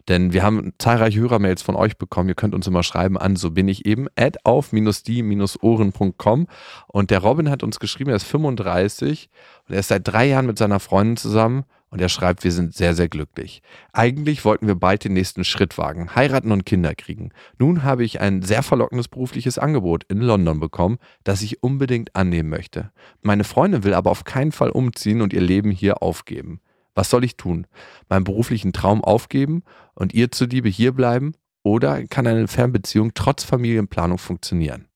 Denn 0.09 0.33
wir 0.33 0.43
haben 0.43 0.73
zahlreiche 0.79 1.21
Hörermails 1.21 1.63
von 1.63 1.77
euch 1.77 1.97
bekommen. 1.99 2.29
Ihr 2.29 2.35
könnt 2.35 2.55
uns 2.55 2.67
immer 2.67 2.83
schreiben 2.83 3.17
an, 3.19 3.37
so 3.37 3.51
bin 3.51 3.69
ich 3.69 3.87
eben, 3.87 4.09
add 4.17 4.39
auf 4.45 4.71
die-ohren.com. 4.71 6.47
Und 6.89 7.11
der 7.11 7.19
Robin 7.21 7.51
hat 7.51 7.63
uns 7.63 7.79
geschrieben, 7.79 8.11
er 8.11 8.17
ist 8.17 8.25
35 8.27 9.31
und 9.69 9.75
er 9.75 9.81
ist 9.81 9.89
seit 9.89 10.09
drei 10.09 10.27
Jahren 10.27 10.47
mit 10.47 10.59
seiner 10.59 10.81
Freundin 10.81 11.17
zusammen 11.17 11.65
und 11.91 12.01
er 12.01 12.09
schreibt, 12.09 12.45
wir 12.45 12.53
sind 12.53 12.75
sehr, 12.75 12.95
sehr 12.95 13.09
glücklich. 13.09 13.63
Eigentlich 13.93 14.45
wollten 14.45 14.67
wir 14.67 14.77
bald 14.77 15.05
den 15.05 15.13
nächsten 15.13 15.45
Schritt 15.45 15.77
wagen, 15.77 16.15
heiraten 16.15 16.53
und 16.53 16.65
Kinder 16.65 16.95
kriegen. 16.95 17.31
Nun 17.59 17.83
habe 17.83 18.05
ich 18.05 18.21
ein 18.21 18.43
sehr 18.43 18.63
verlockendes 18.63 19.09
berufliches 19.09 19.59
Angebot 19.59 20.05
in 20.05 20.21
London 20.21 20.61
bekommen, 20.61 20.99
das 21.25 21.43
ich 21.43 21.63
unbedingt 21.63 22.15
annehmen 22.15 22.49
möchte. 22.49 22.93
Meine 23.23 23.45
Freundin 23.45 23.85
will 23.85 23.95
aber 23.95 24.11
auf 24.11 24.25
keinen 24.25 24.53
Fall 24.53 24.71
umziehen 24.71 25.21
und 25.21 25.33
ihr 25.33 25.41
Leben 25.41 25.71
hier 25.73 26.03
aufgeben. 26.03 26.61
Was 26.95 27.11
soll 27.11 27.25
ich 27.25 27.37
tun? 27.37 27.67
Meinen 28.09 28.25
beruflichen 28.25 28.73
Traum 28.73 29.03
aufgeben 29.03 29.63
und 29.95 30.15
ihr 30.15 30.31
zuliebe 30.31 30.69
hierbleiben? 30.69 31.35
Oder 31.63 32.05
kann 32.07 32.27
eine 32.27 32.49
Fernbeziehung 32.49 33.13
trotz 33.15 33.45
Familienplanung 33.45 34.19
funktionieren? 34.19 34.89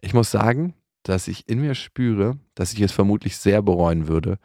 Ich 0.00 0.14
muss 0.14 0.30
sagen, 0.30 0.74
dass 1.02 1.26
ich 1.26 1.48
in 1.48 1.60
mir 1.60 1.74
spüre, 1.74 2.38
dass 2.54 2.72
ich 2.72 2.80
es 2.80 2.92
vermutlich 2.92 3.36
sehr 3.36 3.62
bereuen 3.62 4.08
würde, 4.08 4.38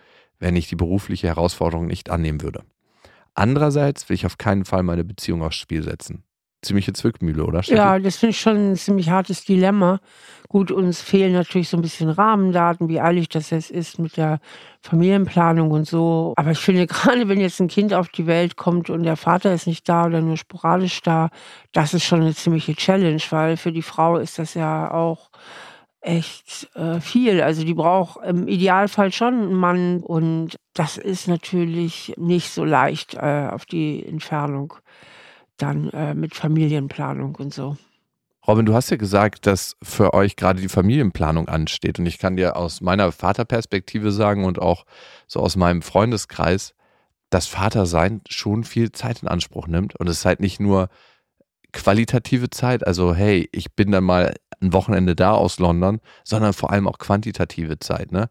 wenn 0.44 0.58
ich 0.58 0.68
die 0.68 0.76
berufliche 0.76 1.28
Herausforderung 1.28 1.88
nicht 1.88 2.10
annehmen 2.10 2.42
würde. 2.42 2.64
Andererseits 3.34 4.10
will 4.10 4.16
ich 4.16 4.26
auf 4.26 4.38
keinen 4.38 4.66
Fall 4.66 4.84
meine 4.84 5.06
Beziehung 5.06 5.42
aufs 5.42 5.56
Spiel 5.56 5.82
setzen. 5.84 6.24
Ziemliche 6.62 6.94
Zwickmühle, 6.94 7.46
oder? 7.46 7.62
Ja, 7.62 7.98
das 7.98 8.18
finde 8.18 8.32
ich 8.32 8.40
schon 8.40 8.72
ein 8.72 8.76
ziemlich 8.76 9.10
hartes 9.10 9.46
Dilemma. 9.46 10.00
Gut, 10.50 10.70
uns 10.70 11.02
fehlen 11.02 11.34
natürlich 11.34 11.70
so 11.70 11.78
ein 11.78 11.82
bisschen 11.82 12.10
Rahmendaten, 12.10 12.90
wie 12.90 13.00
eilig 13.00 13.30
das 13.30 13.50
jetzt 13.50 13.72
ist 13.72 14.00
mit 14.00 14.18
der 14.18 14.40
Familienplanung 14.82 15.72
und 15.72 15.88
so. 15.88 16.34
Aber 16.36 16.52
ich 16.52 16.60
finde, 16.60 16.88
gerade 16.88 17.28
wenn 17.28 17.40
jetzt 17.40 17.60
ein 17.60 17.70
Kind 17.70 17.94
auf 17.94 18.10
die 18.10 18.28
Welt 18.28 18.58
kommt 18.58 18.90
und 18.90 19.04
der 19.04 19.18
Vater 19.18 19.54
ist 19.54 19.66
nicht 19.66 19.88
da 19.88 20.06
oder 20.06 20.22
nur 20.22 20.38
sporadisch 20.38 21.02
da, 21.02 21.30
das 21.72 21.94
ist 21.94 22.04
schon 22.04 22.22
eine 22.22 22.36
ziemliche 22.36 22.76
Challenge, 22.76 23.22
weil 23.30 23.58
für 23.58 23.72
die 23.72 23.82
Frau 23.82 24.18
ist 24.18 24.40
das 24.40 24.54
ja 24.54 24.92
auch 24.92 25.30
echt 26.04 26.70
äh, 26.76 27.00
viel. 27.00 27.42
Also 27.42 27.64
die 27.64 27.74
braucht 27.74 28.24
im 28.26 28.48
Idealfall 28.48 29.12
schon 29.12 29.34
einen 29.34 29.54
Mann 29.54 30.02
und 30.02 30.58
das 30.74 30.98
ist 30.98 31.28
natürlich 31.28 32.14
nicht 32.18 32.52
so 32.52 32.66
leicht 32.66 33.16
äh, 33.16 33.48
auf 33.52 33.66
die 33.66 34.06
Entfernung 34.06 34.74
dann 35.58 35.90
äh, 35.92 36.14
mit 36.14 36.36
Familienplanung 36.36 37.36
und 37.36 37.54
so. 37.54 37.78
Robin, 38.46 38.66
du 38.66 38.74
hast 38.74 38.90
ja 38.90 38.98
gesagt, 38.98 39.46
dass 39.46 39.78
für 39.82 40.14
euch 40.14 40.36
gerade 40.36 40.62
die 40.62 40.68
Familienplanung 40.68 41.48
ansteht. 41.48 42.00
Und 42.00 42.06
ich 42.06 42.18
kann 42.18 42.36
dir 42.36 42.58
aus 42.58 42.82
meiner 42.82 43.12
Vaterperspektive 43.14 44.12
sagen 44.12 44.44
und 44.44 44.60
auch 44.60 44.86
so 45.28 45.40
aus 45.40 45.56
meinem 45.56 45.82
Freundeskreis, 45.82 46.74
dass 47.30 47.48
Vatersein 47.48 48.22
schon 48.28 48.66
viel 48.66 48.92
Zeit 48.92 49.22
in 49.22 49.30
Anspruch 49.30 49.68
nimmt. 49.68 49.96
Und 49.96 50.10
es 50.10 50.20
ist 50.20 50.26
halt 50.26 50.42
nicht 50.42 50.60
nur 50.60 50.90
qualitative 51.72 52.50
Zeit, 52.50 52.86
also 52.86 53.16
hey, 53.16 53.50
ich 53.52 53.74
bin 53.74 53.92
dann 53.92 54.04
mal 54.04 54.36
ein 54.64 54.74
Wochenende 54.74 55.16
da 55.16 55.34
aus 55.34 55.60
London, 55.60 56.00
sondern 56.24 56.54
vor 56.54 56.72
allem 56.72 56.88
auch 56.88 56.98
quantitative 56.98 57.80
Zeit. 57.80 58.12
Ne? 58.12 58.30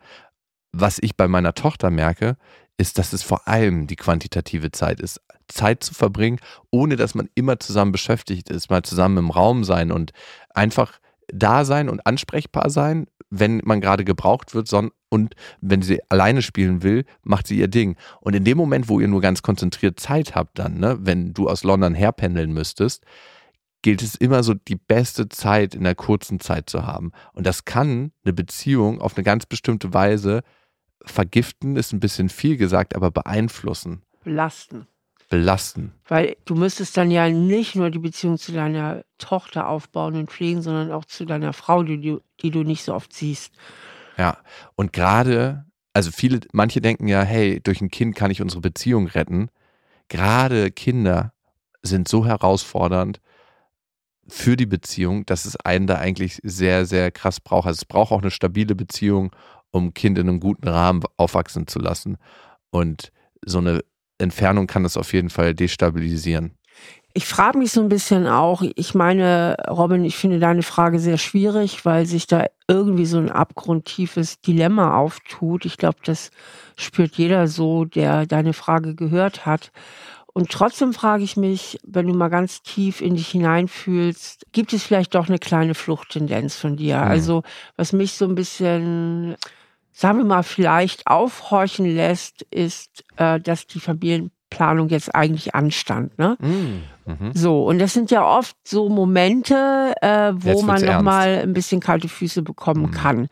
Was 0.72 0.98
ich 1.00 1.16
bei 1.16 1.28
meiner 1.28 1.54
Tochter 1.54 1.90
merke, 1.90 2.36
ist, 2.78 2.98
dass 2.98 3.12
es 3.12 3.22
vor 3.22 3.46
allem 3.46 3.86
die 3.86 3.96
quantitative 3.96 4.72
Zeit 4.72 5.00
ist. 5.00 5.20
Zeit 5.48 5.84
zu 5.84 5.94
verbringen, 5.94 6.38
ohne 6.70 6.96
dass 6.96 7.14
man 7.14 7.28
immer 7.34 7.60
zusammen 7.60 7.92
beschäftigt 7.92 8.48
ist, 8.48 8.70
mal 8.70 8.82
zusammen 8.82 9.18
im 9.18 9.30
Raum 9.30 9.64
sein 9.64 9.92
und 9.92 10.12
einfach 10.54 10.98
da 11.32 11.64
sein 11.64 11.88
und 11.88 12.06
ansprechbar 12.06 12.70
sein, 12.70 13.06
wenn 13.30 13.62
man 13.64 13.80
gerade 13.80 14.04
gebraucht 14.04 14.54
wird, 14.54 14.68
und 15.08 15.34
wenn 15.60 15.82
sie 15.82 16.00
alleine 16.08 16.42
spielen 16.42 16.82
will, 16.82 17.04
macht 17.22 17.46
sie 17.46 17.58
ihr 17.58 17.68
Ding. 17.68 17.96
Und 18.20 18.34
in 18.34 18.44
dem 18.44 18.58
Moment, 18.58 18.88
wo 18.88 19.00
ihr 19.00 19.08
nur 19.08 19.20
ganz 19.20 19.42
konzentriert 19.42 20.00
Zeit 20.00 20.34
habt, 20.34 20.58
dann, 20.58 20.78
ne, 20.78 20.98
wenn 21.00 21.32
du 21.32 21.48
aus 21.48 21.64
London 21.64 21.94
herpendeln 21.94 22.52
müsstest, 22.52 23.04
gilt 23.82 24.02
es 24.02 24.14
immer 24.14 24.42
so, 24.42 24.54
die 24.54 24.76
beste 24.76 25.28
Zeit 25.28 25.74
in 25.74 25.84
der 25.84 25.94
kurzen 25.94 26.40
Zeit 26.40 26.70
zu 26.70 26.86
haben. 26.86 27.12
Und 27.32 27.46
das 27.46 27.64
kann 27.64 28.12
eine 28.24 28.32
Beziehung 28.32 29.00
auf 29.00 29.16
eine 29.16 29.24
ganz 29.24 29.46
bestimmte 29.46 29.92
Weise 29.92 30.42
vergiften, 31.04 31.76
ist 31.76 31.92
ein 31.92 32.00
bisschen 32.00 32.28
viel 32.28 32.56
gesagt, 32.56 32.94
aber 32.94 33.10
beeinflussen. 33.10 34.02
Belasten. 34.22 34.86
Belasten. 35.28 35.92
Weil 36.06 36.36
du 36.44 36.54
müsstest 36.54 36.96
dann 36.96 37.10
ja 37.10 37.28
nicht 37.28 37.74
nur 37.74 37.90
die 37.90 37.98
Beziehung 37.98 38.38
zu 38.38 38.52
deiner 38.52 39.02
Tochter 39.18 39.68
aufbauen 39.68 40.14
und 40.14 40.30
pflegen, 40.30 40.62
sondern 40.62 40.92
auch 40.92 41.04
zu 41.04 41.24
deiner 41.24 41.52
Frau, 41.52 41.82
die 41.82 42.00
du, 42.00 42.20
die 42.40 42.50
du 42.50 42.62
nicht 42.62 42.84
so 42.84 42.94
oft 42.94 43.12
siehst. 43.12 43.52
Ja, 44.18 44.36
und 44.76 44.92
gerade, 44.92 45.64
also 45.92 46.10
viele, 46.10 46.40
manche 46.52 46.80
denken 46.80 47.08
ja, 47.08 47.22
hey, 47.22 47.60
durch 47.60 47.80
ein 47.80 47.90
Kind 47.90 48.14
kann 48.14 48.30
ich 48.30 48.42
unsere 48.42 48.60
Beziehung 48.60 49.06
retten. 49.06 49.48
Gerade 50.08 50.70
Kinder 50.70 51.32
sind 51.82 52.08
so 52.08 52.26
herausfordernd, 52.26 53.20
für 54.28 54.56
die 54.56 54.66
Beziehung, 54.66 55.26
dass 55.26 55.44
es 55.44 55.56
einen 55.56 55.86
da 55.86 55.96
eigentlich 55.96 56.38
sehr, 56.42 56.86
sehr 56.86 57.10
krass 57.10 57.40
braucht. 57.40 57.66
Also 57.66 57.78
es 57.78 57.84
braucht 57.84 58.12
auch 58.12 58.22
eine 58.22 58.30
stabile 58.30 58.74
Beziehung, 58.74 59.34
um 59.70 59.86
ein 59.86 59.94
Kind 59.94 60.18
in 60.18 60.28
einem 60.28 60.40
guten 60.40 60.68
Rahmen 60.68 61.02
aufwachsen 61.16 61.66
zu 61.66 61.78
lassen. 61.78 62.18
Und 62.70 63.10
so 63.44 63.58
eine 63.58 63.80
Entfernung 64.18 64.66
kann 64.66 64.84
das 64.84 64.96
auf 64.96 65.12
jeden 65.12 65.30
Fall 65.30 65.54
destabilisieren. 65.54 66.56
Ich 67.14 67.26
frage 67.26 67.58
mich 67.58 67.72
so 67.72 67.82
ein 67.82 67.90
bisschen 67.90 68.26
auch, 68.26 68.62
ich 68.62 68.94
meine, 68.94 69.56
Robin, 69.68 70.02
ich 70.04 70.16
finde 70.16 70.38
deine 70.38 70.62
Frage 70.62 70.98
sehr 70.98 71.18
schwierig, 71.18 71.84
weil 71.84 72.06
sich 72.06 72.26
da 72.26 72.46
irgendwie 72.68 73.04
so 73.04 73.18
ein 73.18 73.30
abgrundtiefes 73.30 74.40
Dilemma 74.40 74.96
auftut. 74.96 75.66
Ich 75.66 75.76
glaube, 75.76 75.98
das 76.04 76.30
spürt 76.76 77.16
jeder 77.16 77.48
so, 77.48 77.84
der 77.84 78.24
deine 78.24 78.54
Frage 78.54 78.94
gehört 78.94 79.44
hat. 79.44 79.72
Und 80.34 80.50
trotzdem 80.50 80.94
frage 80.94 81.24
ich 81.24 81.36
mich, 81.36 81.78
wenn 81.84 82.06
du 82.06 82.14
mal 82.14 82.28
ganz 82.28 82.62
tief 82.62 83.00
in 83.00 83.16
dich 83.16 83.28
hineinfühlst, 83.28 84.46
gibt 84.52 84.72
es 84.72 84.82
vielleicht 84.82 85.14
doch 85.14 85.28
eine 85.28 85.38
kleine 85.38 85.74
Fluchttendenz 85.74 86.56
von 86.56 86.76
dir? 86.76 86.96
Mhm. 86.96 87.02
Also, 87.02 87.42
was 87.76 87.92
mich 87.92 88.14
so 88.14 88.24
ein 88.24 88.34
bisschen, 88.34 89.36
sagen 89.92 90.18
wir 90.18 90.24
mal, 90.24 90.42
vielleicht 90.42 91.06
aufhorchen 91.06 91.84
lässt, 91.84 92.42
ist, 92.50 93.04
äh, 93.16 93.40
dass 93.40 93.66
die 93.66 93.80
Familienplanung 93.80 94.88
jetzt 94.88 95.14
eigentlich 95.14 95.54
anstand. 95.54 96.18
Ne? 96.18 96.38
Mhm. 96.40 96.82
Mhm. 97.04 97.32
So, 97.34 97.66
und 97.66 97.78
das 97.78 97.92
sind 97.92 98.10
ja 98.10 98.24
oft 98.24 98.56
so 98.64 98.88
Momente, 98.88 99.92
äh, 100.00 100.32
wo 100.34 100.62
man 100.62 100.82
nochmal 100.82 101.40
ein 101.42 101.52
bisschen 101.52 101.80
kalte 101.80 102.08
Füße 102.08 102.40
bekommen 102.40 102.86
mhm. 102.86 102.90
kann. 102.92 103.28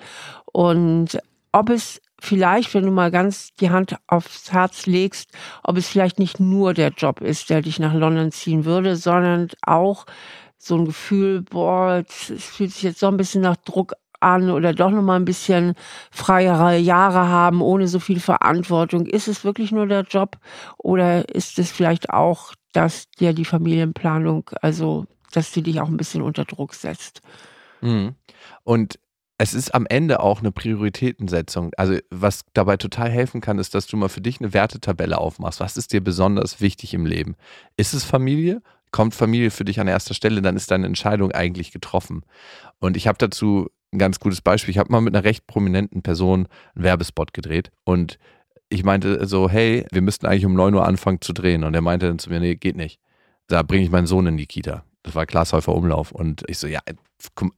Und 0.52 1.18
ob 1.52 1.70
es 1.70 2.00
vielleicht, 2.20 2.74
wenn 2.74 2.84
du 2.84 2.90
mal 2.90 3.10
ganz 3.10 3.54
die 3.54 3.70
Hand 3.70 3.96
aufs 4.06 4.52
Herz 4.52 4.86
legst, 4.86 5.30
ob 5.62 5.76
es 5.76 5.88
vielleicht 5.88 6.18
nicht 6.18 6.40
nur 6.40 6.74
der 6.74 6.90
Job 6.90 7.20
ist, 7.20 7.50
der 7.50 7.62
dich 7.62 7.78
nach 7.78 7.94
London 7.94 8.32
ziehen 8.32 8.64
würde, 8.64 8.96
sondern 8.96 9.48
auch 9.62 10.06
so 10.58 10.76
ein 10.76 10.84
Gefühl, 10.84 11.42
boah, 11.42 12.04
es 12.06 12.32
fühlt 12.44 12.72
sich 12.72 12.82
jetzt 12.82 13.00
so 13.00 13.08
ein 13.08 13.16
bisschen 13.16 13.42
nach 13.42 13.56
Druck 13.56 13.94
an 14.20 14.50
oder 14.50 14.74
doch 14.74 14.90
noch 14.90 15.02
mal 15.02 15.16
ein 15.16 15.24
bisschen 15.24 15.74
freiere 16.10 16.76
Jahre 16.76 17.28
haben, 17.28 17.62
ohne 17.62 17.88
so 17.88 17.98
viel 17.98 18.20
Verantwortung. 18.20 19.06
Ist 19.06 19.28
es 19.28 19.44
wirklich 19.44 19.72
nur 19.72 19.86
der 19.86 20.02
Job 20.02 20.36
oder 20.76 21.28
ist 21.34 21.58
es 21.58 21.70
vielleicht 21.70 22.10
auch, 22.10 22.52
dass 22.72 23.10
dir 23.18 23.32
die 23.32 23.46
Familienplanung, 23.46 24.50
also 24.60 25.06
dass 25.32 25.52
sie 25.52 25.62
dich 25.62 25.80
auch 25.80 25.88
ein 25.88 25.96
bisschen 25.96 26.22
unter 26.22 26.44
Druck 26.44 26.74
setzt? 26.74 27.22
Mhm. 27.80 28.14
Und 28.62 28.98
es 29.40 29.54
ist 29.54 29.74
am 29.74 29.86
Ende 29.86 30.20
auch 30.20 30.40
eine 30.40 30.52
Prioritätensetzung. 30.52 31.72
Also 31.78 31.96
was 32.10 32.42
dabei 32.52 32.76
total 32.76 33.08
helfen 33.08 33.40
kann, 33.40 33.58
ist, 33.58 33.74
dass 33.74 33.86
du 33.86 33.96
mal 33.96 34.10
für 34.10 34.20
dich 34.20 34.38
eine 34.38 34.52
Wertetabelle 34.52 35.16
aufmachst. 35.16 35.60
Was 35.60 35.78
ist 35.78 35.94
dir 35.94 36.04
besonders 36.04 36.60
wichtig 36.60 36.92
im 36.92 37.06
Leben? 37.06 37.36
Ist 37.78 37.94
es 37.94 38.04
Familie? 38.04 38.60
Kommt 38.90 39.14
Familie 39.14 39.50
für 39.50 39.64
dich 39.64 39.80
an 39.80 39.88
erster 39.88 40.12
Stelle, 40.12 40.42
dann 40.42 40.56
ist 40.56 40.70
deine 40.70 40.84
Entscheidung 40.84 41.32
eigentlich 41.32 41.72
getroffen. 41.72 42.22
Und 42.80 42.98
ich 42.98 43.06
habe 43.06 43.16
dazu 43.16 43.70
ein 43.94 43.98
ganz 43.98 44.20
gutes 44.20 44.42
Beispiel. 44.42 44.72
Ich 44.72 44.78
habe 44.78 44.92
mal 44.92 45.00
mit 45.00 45.14
einer 45.14 45.24
recht 45.24 45.46
prominenten 45.46 46.02
Person 46.02 46.46
einen 46.74 46.84
Werbespot 46.84 47.32
gedreht 47.32 47.70
und 47.84 48.18
ich 48.68 48.84
meinte 48.84 49.26
so, 49.26 49.48
hey, 49.48 49.86
wir 49.90 50.02
müssten 50.02 50.26
eigentlich 50.26 50.44
um 50.44 50.52
9 50.52 50.74
Uhr 50.74 50.86
anfangen 50.86 51.22
zu 51.22 51.32
drehen. 51.32 51.64
Und 51.64 51.74
er 51.74 51.80
meinte 51.80 52.08
dann 52.08 52.18
zu 52.18 52.28
mir, 52.28 52.40
nee, 52.40 52.56
geht 52.56 52.76
nicht. 52.76 53.00
Da 53.46 53.62
bringe 53.62 53.84
ich 53.84 53.90
meinen 53.90 54.06
Sohn 54.06 54.26
in 54.26 54.36
die 54.36 54.46
Kita. 54.46 54.84
Das 55.02 55.14
war 55.14 55.26
Glashäufer 55.26 55.74
Umlauf. 55.74 56.12
Und 56.12 56.44
ich 56.48 56.58
so, 56.58 56.66
ja, 56.66 56.80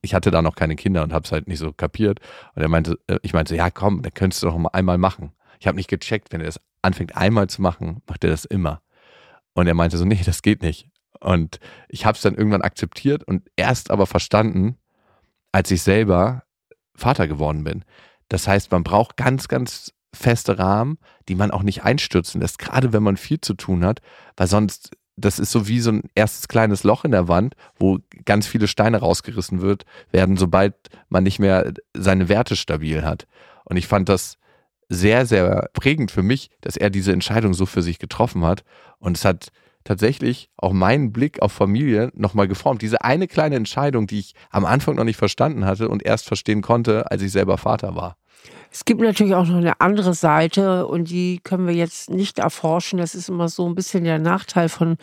ich 0.00 0.14
hatte 0.14 0.30
da 0.30 0.42
noch 0.42 0.54
keine 0.54 0.76
Kinder 0.76 1.02
und 1.02 1.12
habe 1.12 1.24
es 1.24 1.32
halt 1.32 1.48
nicht 1.48 1.58
so 1.58 1.72
kapiert. 1.72 2.20
Und 2.54 2.62
er 2.62 2.68
meinte, 2.68 2.98
äh, 3.06 3.18
ich 3.22 3.32
meinte, 3.32 3.56
ja 3.56 3.70
komm, 3.70 4.02
dann 4.02 4.14
könntest 4.14 4.42
du 4.42 4.46
doch 4.46 4.56
mal 4.56 4.70
einmal 4.72 4.98
machen. 4.98 5.32
Ich 5.60 5.66
habe 5.66 5.76
nicht 5.76 5.88
gecheckt, 5.88 6.32
wenn 6.32 6.40
er 6.40 6.46
das 6.46 6.60
anfängt 6.82 7.16
einmal 7.16 7.48
zu 7.48 7.62
machen, 7.62 8.02
macht 8.06 8.24
er 8.24 8.30
das 8.30 8.44
immer. 8.44 8.82
Und 9.54 9.66
er 9.66 9.74
meinte 9.74 9.98
so, 9.98 10.04
nee, 10.04 10.20
das 10.24 10.42
geht 10.42 10.62
nicht. 10.62 10.88
Und 11.20 11.60
ich 11.88 12.04
habe 12.04 12.16
es 12.16 12.22
dann 12.22 12.34
irgendwann 12.34 12.62
akzeptiert 12.62 13.22
und 13.22 13.48
erst 13.56 13.90
aber 13.90 14.06
verstanden, 14.06 14.76
als 15.52 15.70
ich 15.70 15.82
selber 15.82 16.42
Vater 16.94 17.28
geworden 17.28 17.62
bin. 17.64 17.84
Das 18.28 18.48
heißt, 18.48 18.72
man 18.72 18.82
braucht 18.82 19.16
ganz, 19.16 19.46
ganz 19.46 19.92
feste 20.14 20.58
Rahmen, 20.58 20.98
die 21.28 21.34
man 21.34 21.50
auch 21.50 21.62
nicht 21.62 21.84
einstürzen 21.84 22.40
lässt, 22.40 22.58
gerade 22.58 22.92
wenn 22.92 23.02
man 23.02 23.16
viel 23.16 23.40
zu 23.40 23.54
tun 23.54 23.84
hat, 23.84 24.00
weil 24.36 24.46
sonst 24.46 24.96
das 25.16 25.38
ist 25.38 25.50
so 25.50 25.68
wie 25.68 25.80
so 25.80 25.92
ein 25.92 26.02
erstes 26.14 26.48
kleines 26.48 26.84
Loch 26.84 27.04
in 27.04 27.10
der 27.10 27.28
Wand, 27.28 27.54
wo 27.78 27.98
ganz 28.24 28.46
viele 28.46 28.66
Steine 28.66 28.98
rausgerissen 28.98 29.60
wird, 29.60 29.84
werden, 30.10 30.36
sobald 30.36 30.74
man 31.08 31.24
nicht 31.24 31.38
mehr 31.38 31.72
seine 31.94 32.28
Werte 32.28 32.56
stabil 32.56 33.02
hat. 33.02 33.26
Und 33.64 33.76
ich 33.76 33.86
fand 33.86 34.08
das 34.08 34.38
sehr, 34.88 35.26
sehr 35.26 35.70
prägend 35.72 36.10
für 36.10 36.22
mich, 36.22 36.50
dass 36.60 36.76
er 36.76 36.90
diese 36.90 37.12
Entscheidung 37.12 37.54
so 37.54 37.66
für 37.66 37.82
sich 37.82 37.98
getroffen 37.98 38.44
hat. 38.44 38.64
Und 38.98 39.16
es 39.16 39.24
hat 39.24 39.48
tatsächlich 39.84 40.50
auch 40.56 40.72
meinen 40.72 41.12
Blick 41.12 41.42
auf 41.42 41.52
Familie 41.52 42.10
nochmal 42.14 42.48
geformt. 42.48 42.82
Diese 42.82 43.02
eine 43.02 43.26
kleine 43.26 43.56
Entscheidung, 43.56 44.06
die 44.06 44.20
ich 44.20 44.34
am 44.50 44.64
Anfang 44.64 44.96
noch 44.96 45.04
nicht 45.04 45.16
verstanden 45.16 45.64
hatte 45.64 45.88
und 45.88 46.04
erst 46.04 46.26
verstehen 46.26 46.62
konnte, 46.62 47.10
als 47.10 47.22
ich 47.22 47.32
selber 47.32 47.58
Vater 47.58 47.94
war. 47.94 48.16
Es 48.72 48.86
gibt 48.86 49.02
natürlich 49.02 49.34
auch 49.34 49.46
noch 49.46 49.56
eine 49.56 49.80
andere 49.80 50.14
Seite 50.14 50.86
und 50.86 51.10
die 51.10 51.40
können 51.44 51.66
wir 51.66 51.74
jetzt 51.74 52.08
nicht 52.08 52.38
erforschen. 52.38 52.98
Das 52.98 53.14
ist 53.14 53.28
immer 53.28 53.48
so 53.48 53.68
ein 53.68 53.74
bisschen 53.74 54.04
der 54.04 54.18
Nachteil 54.18 54.70
von 54.70 54.96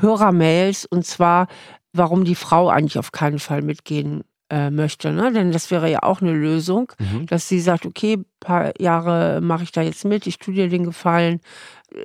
Hörermails 0.00 0.86
und 0.86 1.06
zwar, 1.06 1.46
warum 1.92 2.24
die 2.24 2.34
Frau 2.34 2.68
eigentlich 2.68 2.98
auf 2.98 3.12
keinen 3.12 3.38
Fall 3.38 3.62
mitgehen 3.62 4.24
äh, 4.50 4.70
möchte. 4.70 5.12
Ne? 5.12 5.32
Denn 5.32 5.52
das 5.52 5.70
wäre 5.70 5.88
ja 5.88 6.02
auch 6.02 6.20
eine 6.20 6.32
Lösung, 6.32 6.92
mhm. 6.98 7.26
dass 7.26 7.48
sie 7.48 7.60
sagt, 7.60 7.86
okay, 7.86 8.18
paar 8.40 8.72
Jahre 8.80 9.40
mache 9.40 9.62
ich 9.62 9.70
da 9.70 9.82
jetzt 9.82 10.04
mit, 10.04 10.26
ich 10.26 10.38
tue 10.38 10.54
dir 10.54 10.68
den 10.68 10.84
Gefallen. 10.84 11.40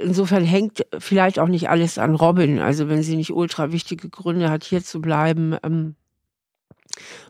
Insofern 0.04 0.44
hängt 0.44 0.86
vielleicht 1.00 1.40
auch 1.40 1.48
nicht 1.48 1.70
alles 1.70 1.98
an 1.98 2.14
Robin. 2.14 2.60
Also 2.60 2.90
wenn 2.90 3.02
sie 3.02 3.16
nicht 3.16 3.32
ultra 3.32 3.72
wichtige 3.72 4.08
Gründe 4.08 4.52
hat, 4.52 4.64
hier 4.64 4.84
zu 4.84 5.02
bleiben, 5.02 5.58
ähm, 5.64 5.96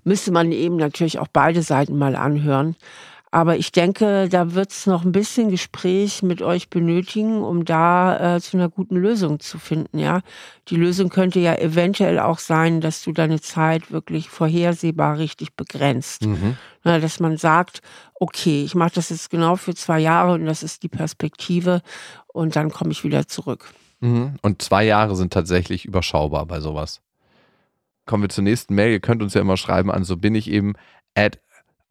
müsste 0.03 0.31
man 0.31 0.51
eben 0.51 0.75
natürlich 0.75 1.19
auch 1.19 1.29
beide 1.31 1.61
Seiten 1.61 1.97
mal 1.97 2.17
anhören. 2.17 2.75
Aber 3.33 3.55
ich 3.55 3.71
denke, 3.71 4.27
da 4.27 4.53
wird 4.53 4.71
es 4.71 4.85
noch 4.85 5.05
ein 5.05 5.13
bisschen 5.13 5.49
Gespräch 5.49 6.21
mit 6.21 6.41
euch 6.41 6.69
benötigen, 6.69 7.43
um 7.43 7.63
da 7.63 8.35
äh, 8.35 8.41
zu 8.41 8.57
einer 8.57 8.67
guten 8.67 8.97
Lösung 8.97 9.39
zu 9.39 9.57
finden. 9.57 9.99
Ja, 9.99 10.19
die 10.67 10.75
Lösung 10.75 11.07
könnte 11.07 11.39
ja 11.39 11.55
eventuell 11.55 12.19
auch 12.19 12.39
sein, 12.39 12.81
dass 12.81 13.01
du 13.03 13.13
deine 13.13 13.39
Zeit 13.39 13.89
wirklich 13.89 14.29
vorhersehbar 14.29 15.17
richtig 15.17 15.55
begrenzt. 15.55 16.25
Mhm. 16.25 16.57
Na, 16.83 16.99
dass 16.99 17.21
man 17.21 17.37
sagt, 17.37 17.81
okay, 18.15 18.63
ich 18.65 18.75
mache 18.75 18.95
das 18.95 19.09
jetzt 19.09 19.29
genau 19.29 19.55
für 19.55 19.75
zwei 19.75 19.99
Jahre 19.99 20.33
und 20.33 20.45
das 20.45 20.61
ist 20.61 20.83
die 20.83 20.89
Perspektive 20.89 21.81
und 22.27 22.57
dann 22.57 22.69
komme 22.69 22.91
ich 22.91 23.05
wieder 23.05 23.27
zurück. 23.29 23.73
Mhm. 24.01 24.35
Und 24.41 24.61
zwei 24.61 24.83
Jahre 24.83 25.15
sind 25.15 25.31
tatsächlich 25.31 25.85
überschaubar 25.85 26.45
bei 26.47 26.59
sowas. 26.59 26.99
Kommen 28.05 28.23
wir 28.23 28.29
zur 28.29 28.43
nächsten 28.43 28.75
Mail. 28.75 28.91
Ihr 28.91 28.99
könnt 28.99 29.23
uns 29.23 29.35
ja 29.35 29.41
immer 29.41 29.55
schreiben 29.55 29.89
an 29.89 30.03
so 30.03 30.17
bin 30.17 30.35
ich 30.35 30.49
eben 30.49 30.73
at 31.15 31.39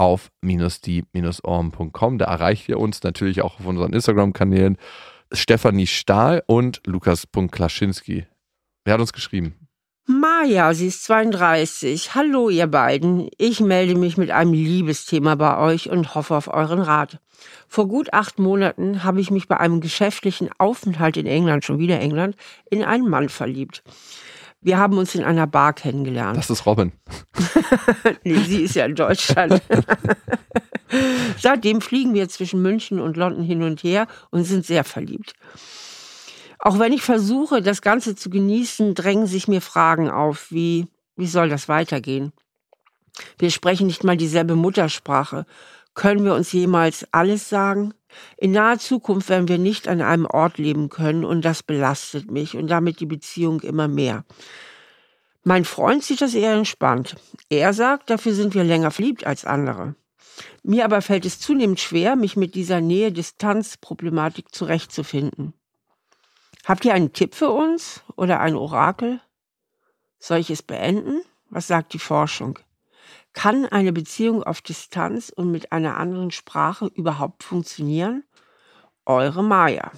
auf 0.00 0.30
die-orm.com. 0.42 2.18
Da 2.18 2.24
erreicht 2.24 2.68
ihr 2.70 2.80
uns 2.80 3.02
natürlich 3.02 3.42
auch 3.42 3.60
auf 3.60 3.66
unseren 3.66 3.92
Instagram-Kanälen. 3.92 4.78
Stefanie 5.30 5.86
Stahl 5.86 6.42
und 6.46 6.80
Lukas.Klaschinski. 6.86 8.26
Wer 8.84 8.94
hat 8.94 9.00
uns 9.00 9.12
geschrieben? 9.12 9.54
Maja, 10.06 10.72
sie 10.72 10.86
ist 10.86 11.04
32. 11.04 12.14
Hallo, 12.14 12.48
ihr 12.48 12.66
beiden. 12.66 13.28
Ich 13.36 13.60
melde 13.60 13.94
mich 13.94 14.16
mit 14.16 14.30
einem 14.30 14.54
Liebesthema 14.54 15.34
bei 15.34 15.58
euch 15.58 15.90
und 15.90 16.14
hoffe 16.14 16.34
auf 16.34 16.48
euren 16.48 16.80
Rat. 16.80 17.20
Vor 17.68 17.86
gut 17.86 18.12
acht 18.14 18.38
Monaten 18.38 19.04
habe 19.04 19.20
ich 19.20 19.30
mich 19.30 19.46
bei 19.46 19.58
einem 19.58 19.80
geschäftlichen 19.80 20.48
Aufenthalt 20.58 21.18
in 21.18 21.26
England, 21.26 21.64
schon 21.64 21.78
wieder 21.78 22.00
England, 22.00 22.36
in 22.70 22.82
einen 22.82 23.08
Mann 23.08 23.28
verliebt. 23.28 23.84
Wir 24.62 24.78
haben 24.78 24.98
uns 24.98 25.14
in 25.14 25.24
einer 25.24 25.46
Bar 25.46 25.72
kennengelernt. 25.72 26.36
Das 26.36 26.50
ist 26.50 26.66
Robin. 26.66 26.92
nee, 28.24 28.38
sie 28.40 28.62
ist 28.64 28.74
ja 28.74 28.84
in 28.84 28.94
Deutschland. 28.94 29.62
Seitdem 31.38 31.80
fliegen 31.80 32.12
wir 32.14 32.28
zwischen 32.28 32.60
München 32.60 33.00
und 33.00 33.16
London 33.16 33.42
hin 33.42 33.62
und 33.62 33.82
her 33.82 34.06
und 34.30 34.44
sind 34.44 34.66
sehr 34.66 34.84
verliebt. 34.84 35.34
Auch 36.58 36.78
wenn 36.78 36.92
ich 36.92 37.02
versuche, 37.02 37.62
das 37.62 37.80
Ganze 37.80 38.16
zu 38.16 38.28
genießen, 38.28 38.94
drängen 38.94 39.26
sich 39.26 39.48
mir 39.48 39.62
Fragen 39.62 40.10
auf, 40.10 40.50
wie, 40.50 40.88
wie 41.16 41.26
soll 41.26 41.48
das 41.48 41.68
weitergehen? 41.68 42.32
Wir 43.38 43.50
sprechen 43.50 43.86
nicht 43.86 44.04
mal 44.04 44.16
dieselbe 44.16 44.56
Muttersprache. 44.56 45.46
Können 45.94 46.24
wir 46.24 46.34
uns 46.34 46.52
jemals 46.52 47.06
alles 47.12 47.48
sagen? 47.48 47.94
In 48.36 48.52
naher 48.52 48.78
Zukunft 48.78 49.28
werden 49.28 49.48
wir 49.48 49.58
nicht 49.58 49.88
an 49.88 50.00
einem 50.02 50.26
Ort 50.26 50.58
leben 50.58 50.88
können 50.88 51.24
und 51.24 51.44
das 51.44 51.62
belastet 51.62 52.30
mich 52.30 52.56
und 52.56 52.68
damit 52.68 53.00
die 53.00 53.06
Beziehung 53.06 53.60
immer 53.60 53.88
mehr. 53.88 54.24
Mein 55.42 55.64
Freund 55.64 56.04
sieht 56.04 56.20
das 56.20 56.34
eher 56.34 56.52
entspannt. 56.52 57.16
Er 57.48 57.72
sagt, 57.72 58.10
dafür 58.10 58.34
sind 58.34 58.54
wir 58.54 58.64
länger 58.64 58.90
verliebt 58.90 59.26
als 59.26 59.44
andere. 59.44 59.94
Mir 60.62 60.84
aber 60.84 61.02
fällt 61.02 61.24
es 61.24 61.40
zunehmend 61.40 61.80
schwer, 61.80 62.16
mich 62.16 62.36
mit 62.36 62.54
dieser 62.54 62.80
Nähe-Distanz-Problematik 62.80 64.54
zurechtzufinden. 64.54 65.54
Habt 66.64 66.84
ihr 66.84 66.94
einen 66.94 67.12
Tipp 67.12 67.34
für 67.34 67.50
uns 67.50 68.02
oder 68.16 68.40
ein 68.40 68.54
Orakel? 68.54 69.20
Soll 70.18 70.38
ich 70.38 70.50
es 70.50 70.62
beenden? 70.62 71.22
Was 71.48 71.66
sagt 71.66 71.94
die 71.94 71.98
Forschung? 71.98 72.58
Kann 73.32 73.64
eine 73.66 73.92
Beziehung 73.92 74.42
auf 74.42 74.60
Distanz 74.60 75.30
und 75.34 75.50
mit 75.50 75.72
einer 75.72 75.96
anderen 75.96 76.30
Sprache 76.30 76.86
überhaupt 76.94 77.42
funktionieren? 77.44 78.24
Eure 79.06 79.42
Maya. 79.42 79.92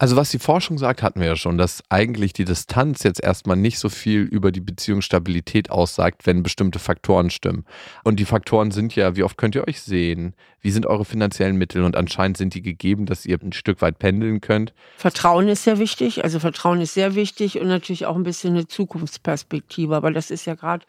Also 0.00 0.14
was 0.14 0.30
die 0.30 0.38
Forschung 0.38 0.78
sagt, 0.78 1.02
hatten 1.02 1.18
wir 1.18 1.26
ja 1.26 1.34
schon, 1.34 1.58
dass 1.58 1.82
eigentlich 1.88 2.32
die 2.32 2.44
Distanz 2.44 3.02
jetzt 3.02 3.20
erstmal 3.20 3.56
nicht 3.56 3.80
so 3.80 3.88
viel 3.88 4.20
über 4.20 4.52
die 4.52 4.60
Beziehungsstabilität 4.60 5.72
aussagt, 5.72 6.24
wenn 6.24 6.44
bestimmte 6.44 6.78
Faktoren 6.78 7.30
stimmen. 7.30 7.64
Und 8.04 8.20
die 8.20 8.24
Faktoren 8.24 8.70
sind 8.70 8.94
ja, 8.94 9.16
wie 9.16 9.24
oft 9.24 9.36
könnt 9.36 9.56
ihr 9.56 9.66
euch 9.66 9.80
sehen? 9.82 10.34
Wie 10.60 10.70
sind 10.70 10.86
eure 10.86 11.04
finanziellen 11.04 11.56
Mittel? 11.56 11.82
Und 11.82 11.96
anscheinend 11.96 12.36
sind 12.36 12.54
die 12.54 12.62
gegeben, 12.62 13.06
dass 13.06 13.26
ihr 13.26 13.40
ein 13.42 13.52
Stück 13.52 13.82
weit 13.82 13.98
pendeln 13.98 14.40
könnt. 14.40 14.72
Vertrauen 14.98 15.48
ist 15.48 15.64
sehr 15.64 15.80
wichtig. 15.80 16.22
Also 16.22 16.38
Vertrauen 16.38 16.80
ist 16.80 16.94
sehr 16.94 17.16
wichtig 17.16 17.58
und 17.58 17.66
natürlich 17.66 18.06
auch 18.06 18.14
ein 18.14 18.22
bisschen 18.22 18.54
eine 18.54 18.68
Zukunftsperspektive. 18.68 19.96
Aber 19.96 20.12
das 20.12 20.30
ist 20.30 20.44
ja 20.44 20.54
gerade, 20.54 20.86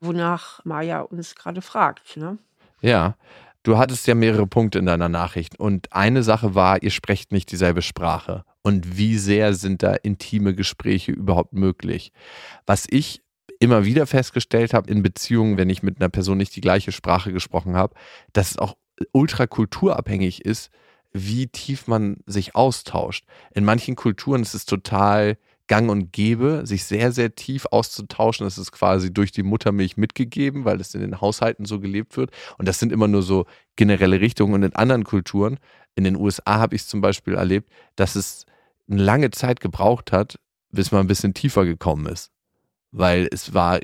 wonach 0.00 0.64
Maya 0.64 1.00
uns 1.00 1.34
gerade 1.34 1.62
fragt. 1.62 2.16
Ne? 2.16 2.38
Ja. 2.80 3.16
Du 3.62 3.76
hattest 3.76 4.06
ja 4.06 4.14
mehrere 4.14 4.46
Punkte 4.46 4.78
in 4.78 4.86
deiner 4.86 5.10
Nachricht 5.10 5.60
und 5.60 5.92
eine 5.92 6.22
Sache 6.22 6.54
war, 6.54 6.82
ihr 6.82 6.90
sprecht 6.90 7.30
nicht 7.30 7.52
dieselbe 7.52 7.82
Sprache. 7.82 8.44
Und 8.62 8.96
wie 8.96 9.18
sehr 9.18 9.52
sind 9.52 9.82
da 9.82 9.92
intime 9.94 10.54
Gespräche 10.54 11.12
überhaupt 11.12 11.52
möglich? 11.52 12.12
Was 12.64 12.86
ich 12.88 13.22
immer 13.58 13.84
wieder 13.84 14.06
festgestellt 14.06 14.72
habe 14.72 14.90
in 14.90 15.02
Beziehungen, 15.02 15.58
wenn 15.58 15.68
ich 15.68 15.82
mit 15.82 16.00
einer 16.00 16.08
Person 16.08 16.38
nicht 16.38 16.56
die 16.56 16.62
gleiche 16.62 16.90
Sprache 16.90 17.32
gesprochen 17.32 17.76
habe, 17.76 17.94
dass 18.32 18.52
es 18.52 18.58
auch 18.58 18.76
ultrakulturabhängig 19.12 20.44
ist, 20.44 20.70
wie 21.12 21.46
tief 21.46 21.86
man 21.86 22.18
sich 22.26 22.54
austauscht. 22.54 23.26
In 23.52 23.64
manchen 23.64 23.96
Kulturen 23.96 24.42
ist 24.42 24.54
es 24.54 24.64
total 24.64 25.36
gang 25.70 25.88
und 25.88 26.10
gäbe, 26.10 26.62
sich 26.64 26.82
sehr, 26.82 27.12
sehr 27.12 27.36
tief 27.36 27.64
auszutauschen. 27.70 28.44
Das 28.44 28.58
ist 28.58 28.72
quasi 28.72 29.14
durch 29.14 29.30
die 29.30 29.44
Muttermilch 29.44 29.96
mitgegeben, 29.96 30.64
weil 30.64 30.80
es 30.80 30.96
in 30.96 31.00
den 31.00 31.20
Haushalten 31.20 31.64
so 31.64 31.78
gelebt 31.78 32.16
wird. 32.16 32.32
Und 32.58 32.66
das 32.66 32.80
sind 32.80 32.90
immer 32.90 33.06
nur 33.06 33.22
so 33.22 33.46
generelle 33.76 34.20
Richtungen. 34.20 34.54
Und 34.54 34.64
in 34.64 34.74
anderen 34.74 35.04
Kulturen, 35.04 35.60
in 35.94 36.02
den 36.02 36.16
USA 36.16 36.58
habe 36.58 36.74
ich 36.74 36.82
es 36.82 36.88
zum 36.88 37.00
Beispiel 37.00 37.34
erlebt, 37.34 37.70
dass 37.94 38.16
es 38.16 38.46
eine 38.90 39.00
lange 39.00 39.30
Zeit 39.30 39.60
gebraucht 39.60 40.10
hat, 40.10 40.40
bis 40.72 40.90
man 40.90 41.02
ein 41.02 41.06
bisschen 41.06 41.34
tiefer 41.34 41.64
gekommen 41.64 42.06
ist. 42.06 42.32
Weil 42.90 43.28
es 43.30 43.54
war 43.54 43.78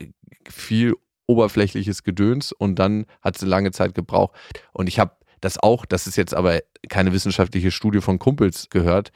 viel 0.51 0.95
oberflächliches 1.29 2.03
Gedöns 2.03 2.51
und 2.51 2.81
dann 2.81 3.07
hat 3.23 3.37
es 3.37 3.43
eine 3.43 3.51
lange 3.51 3.71
Zeit 3.71 3.95
gebraucht. 3.95 4.35
Und 4.73 4.89
ich 4.89 4.99
habe 4.99 5.13
das 5.41 5.57
auch, 5.57 5.87
das 5.87 6.09
ist 6.09 6.17
jetzt 6.17 6.35
aber 6.35 6.63
keine 6.89 7.13
wissenschaftliche 7.13 7.71
Studie 7.71 8.01
von 8.01 8.19
Kumpels 8.19 8.71
gehört, 8.71 9.13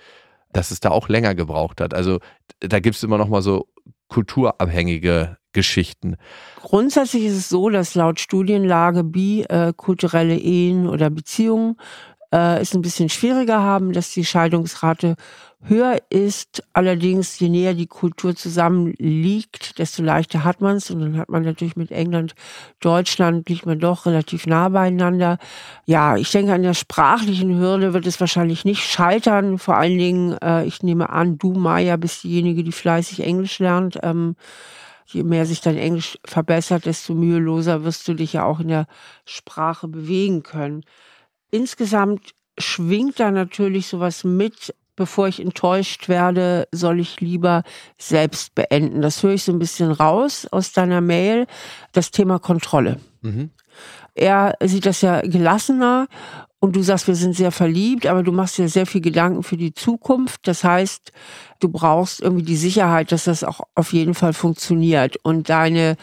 dass 0.52 0.71
es 0.71 0.80
da 0.80 0.90
auch 0.90 1.09
länger 1.09 1.35
gebraucht 1.35 1.80
hat. 1.80 1.95
Also 1.95 2.19
da 2.61 2.80
gibt 2.80 2.97
es 2.97 3.02
immer 3.02 3.19
noch 3.19 3.28
mal 3.28 3.42
so 3.42 3.69
kulturabhängige 4.09 5.37
Geschichten. 5.52 6.16
Grundsätzlich 6.61 7.25
ist 7.25 7.37
es 7.37 7.49
so, 7.49 7.71
dass 7.71 7.95
laut 7.95 8.21
Studienlage 8.21 9.02
bikulturelle 9.02 10.37
äh, 10.37 10.69
Ehen 10.69 10.88
oder 10.88 11.11
Beziehungen 11.11 11.76
äh, 12.32 12.60
es 12.60 12.75
ein 12.75 12.82
bisschen 12.82 13.08
schwieriger 13.08 13.60
haben, 13.60 13.92
dass 13.92 14.12
die 14.12 14.25
Scheidungsrate 14.25 15.16
höher 15.62 15.99
ist. 16.08 16.62
Allerdings, 16.72 17.38
je 17.38 17.49
näher 17.49 17.75
die 17.75 17.87
Kultur 17.87 18.34
zusammen 18.34 18.95
liegt, 18.99 19.78
desto 19.78 20.02
leichter 20.02 20.45
hat 20.45 20.60
man 20.60 20.76
es. 20.76 20.90
Und 20.90 21.00
dann 21.00 21.19
hat 21.19 21.28
man 21.28 21.43
natürlich 21.43 21.76
mit 21.76 21.90
England, 21.90 22.34
Deutschland, 22.80 23.49
liegt 23.49 23.66
man 23.66 23.78
doch 23.78 24.06
relativ 24.06 24.47
nah 24.47 24.69
beieinander. 24.69 25.38
Ja, 25.84 26.16
ich 26.16 26.30
denke, 26.30 26.52
an 26.54 26.62
der 26.62 26.75
sprachlichen 26.75 27.58
Hürde 27.58 27.93
wird 27.93 28.06
es 28.06 28.21
wahrscheinlich 28.21 28.64
nicht 28.64 28.82
scheitern. 28.82 29.58
Vor 29.58 29.76
allen 29.76 29.99
Dingen, 29.99 30.36
äh, 30.43 30.64
ich 30.64 30.82
nehme 30.82 31.10
an, 31.10 31.38
du, 31.38 31.52
Maya, 31.52 31.97
bist 31.97 32.25
diejenige, 32.25 32.64
die 32.64 32.73
fleißig 32.73 33.21
Englisch 33.21 33.58
lernt. 33.58 33.99
Ähm, 34.02 34.36
je 35.06 35.25
mehr 35.25 35.45
sich 35.45 35.60
dein 35.60 35.76
Englisch 35.76 36.19
verbessert, 36.25 36.86
desto 36.86 37.14
müheloser 37.14 37.84
wirst 37.84 38.06
du 38.08 38.14
dich 38.14 38.32
ja 38.32 38.45
auch 38.45 38.60
in 38.60 38.69
der 38.69 38.86
Sprache 39.25 39.88
bewegen 39.88 40.43
können. 40.43 40.84
Insgesamt 41.50 42.34
schwingt 42.58 43.21
da 43.21 43.30
natürlich 43.30 43.86
sowas 43.86 44.25
mit, 44.25 44.75
bevor 44.97 45.28
ich 45.28 45.41
enttäuscht 45.41 46.08
werde, 46.08 46.69
soll 46.73 47.00
ich 47.00 47.21
lieber 47.21 47.63
selbst 47.99 48.54
beenden. 48.54 49.00
Das 49.00 49.23
höre 49.23 49.32
ich 49.32 49.45
so 49.45 49.52
ein 49.52 49.58
bisschen 49.58 49.91
raus 49.93 50.47
aus 50.50 50.73
deiner 50.73 51.00
Mail, 51.00 51.47
das 51.93 52.10
Thema 52.10 52.39
Kontrolle. 52.39 53.00
Mhm. 53.23 53.50
Er 54.15 54.56
sieht 54.63 54.86
das 54.86 55.00
ja 55.00 55.23
gelassener 55.23 56.06
und 56.58 56.76
du 56.76 56.82
sagst, 56.82 57.06
wir 57.06 57.15
sind 57.15 57.34
sehr 57.34 57.52
verliebt, 57.52 58.06
aber 58.06 58.23
du 58.23 58.32
machst 58.32 58.58
dir 58.58 58.69
sehr 58.69 58.84
viel 58.84 59.00
Gedanken 59.00 59.43
für 59.43 59.56
die 59.56 59.73
Zukunft. 59.73 60.47
Das 60.47 60.63
heißt, 60.63 61.10
du 61.60 61.71
brauchst 61.71 62.21
irgendwie 62.21 62.45
die 62.45 62.56
Sicherheit, 62.56 63.13
dass 63.13 63.25
das 63.25 63.45
auch 63.45 63.60
auf 63.75 63.95
jeden 63.95 64.13
Fall 64.13 64.34
funktioniert. 64.34 65.17
Und 65.23 65.49
deine 65.49 65.97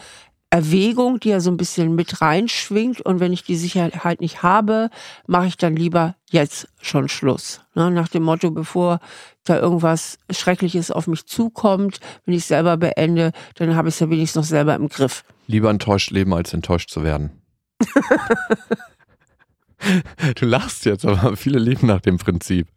Erwägung, 0.50 1.20
die 1.20 1.28
ja 1.28 1.40
so 1.40 1.50
ein 1.50 1.58
bisschen 1.58 1.94
mit 1.94 2.22
reinschwingt. 2.22 3.00
Und 3.00 3.20
wenn 3.20 3.32
ich 3.32 3.44
die 3.44 3.56
Sicherheit 3.56 4.20
nicht 4.20 4.42
habe, 4.42 4.90
mache 5.26 5.46
ich 5.46 5.56
dann 5.56 5.76
lieber 5.76 6.14
jetzt 6.30 6.68
schon 6.80 7.08
Schluss. 7.08 7.60
Ne? 7.74 7.90
Nach 7.90 8.08
dem 8.08 8.22
Motto, 8.22 8.50
bevor 8.50 9.00
da 9.44 9.58
irgendwas 9.58 10.18
Schreckliches 10.30 10.90
auf 10.90 11.06
mich 11.06 11.26
zukommt, 11.26 12.00
wenn 12.24 12.34
ich 12.34 12.44
selber 12.44 12.76
beende, 12.76 13.32
dann 13.56 13.76
habe 13.76 13.88
ich 13.88 13.94
es 13.94 14.00
ja 14.00 14.10
wenigstens 14.10 14.36
noch 14.36 14.48
selber 14.48 14.74
im 14.74 14.88
Griff. 14.88 15.24
Lieber 15.46 15.70
enttäuscht 15.70 16.10
leben, 16.10 16.34
als 16.34 16.52
enttäuscht 16.52 16.90
zu 16.90 17.02
werden. 17.02 17.30
du 20.36 20.46
lachst 20.46 20.84
jetzt, 20.84 21.04
aber 21.04 21.36
viele 21.36 21.58
leben 21.58 21.86
nach 21.86 22.00
dem 22.00 22.18
Prinzip. 22.18 22.68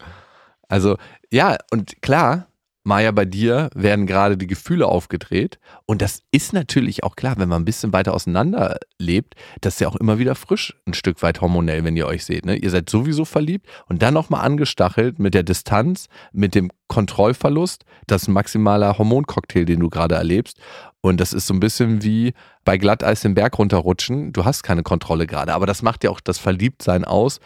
Also, 0.68 0.98
ja, 1.32 1.58
und 1.72 2.02
klar, 2.02 2.48
Maja, 2.84 3.12
bei 3.12 3.26
dir 3.26 3.70
werden 3.76 4.08
gerade 4.08 4.38
die 4.38 4.48
Gefühle 4.48 4.88
aufgedreht. 4.88 5.60
Und 5.86 6.02
das 6.02 6.24
ist 6.32 6.52
natürlich 6.52 7.04
auch 7.04 7.16
klar, 7.16 7.36
wenn 7.38 7.48
man 7.48 7.62
ein 7.62 7.66
bisschen 7.66 7.94
weiter 7.94 8.14
auseinander 8.14 8.80
lebt, 8.98 9.36
das 9.62 9.76
ist 9.76 9.82
ja 9.82 9.88
auch 9.88 9.96
immer 9.96 10.18
wieder 10.18 10.34
frisch, 10.34 10.76
ein 10.88 10.96
Stück 10.96 11.22
weit 11.22 11.42
hormonell, 11.42 11.84
wenn 11.84 11.96
ihr 11.96 12.08
euch 12.08 12.26
seht. 12.26 12.46
Ne? 12.46 12.56
Ihr 12.56 12.72
seid 12.72 12.90
sowieso 12.90 13.24
verliebt 13.24 13.68
und 13.88 14.02
dann 14.02 14.16
nochmal 14.16 14.44
angestachelt 14.44 15.20
mit 15.20 15.36
der 15.36 15.44
Distanz, 15.44 16.08
mit 16.32 16.56
dem 16.56 16.72
Kontrollverlust. 16.88 17.86
Das 18.08 18.24
ist 18.24 18.28
ein 18.30 18.34
maximaler 18.34 18.98
Hormoncocktail, 18.98 19.66
den 19.66 19.80
du 19.80 19.90
gerade 19.90 20.16
erlebst. 20.16 20.58
Und 21.02 21.22
das 21.22 21.34
ist 21.34 21.46
so 21.46 21.54
ein 21.54 21.60
bisschen 21.60 22.02
wie 22.02 22.34
bei 22.66 22.78
Glatteis 22.78 23.22
den 23.22 23.36
Berg 23.36 23.60
runterrutschen. 23.60 24.34
Du 24.34 24.44
hast 24.44 24.64
keine 24.64 24.82
Kontrolle 24.82 25.28
gerade, 25.28 25.54
aber 25.54 25.68
das 25.68 25.84
macht 25.84 26.04
ja 26.04 26.10
auch 26.10 26.20
das 26.20 26.40
Verliebtsein 26.40 27.06
aus. 27.06 27.40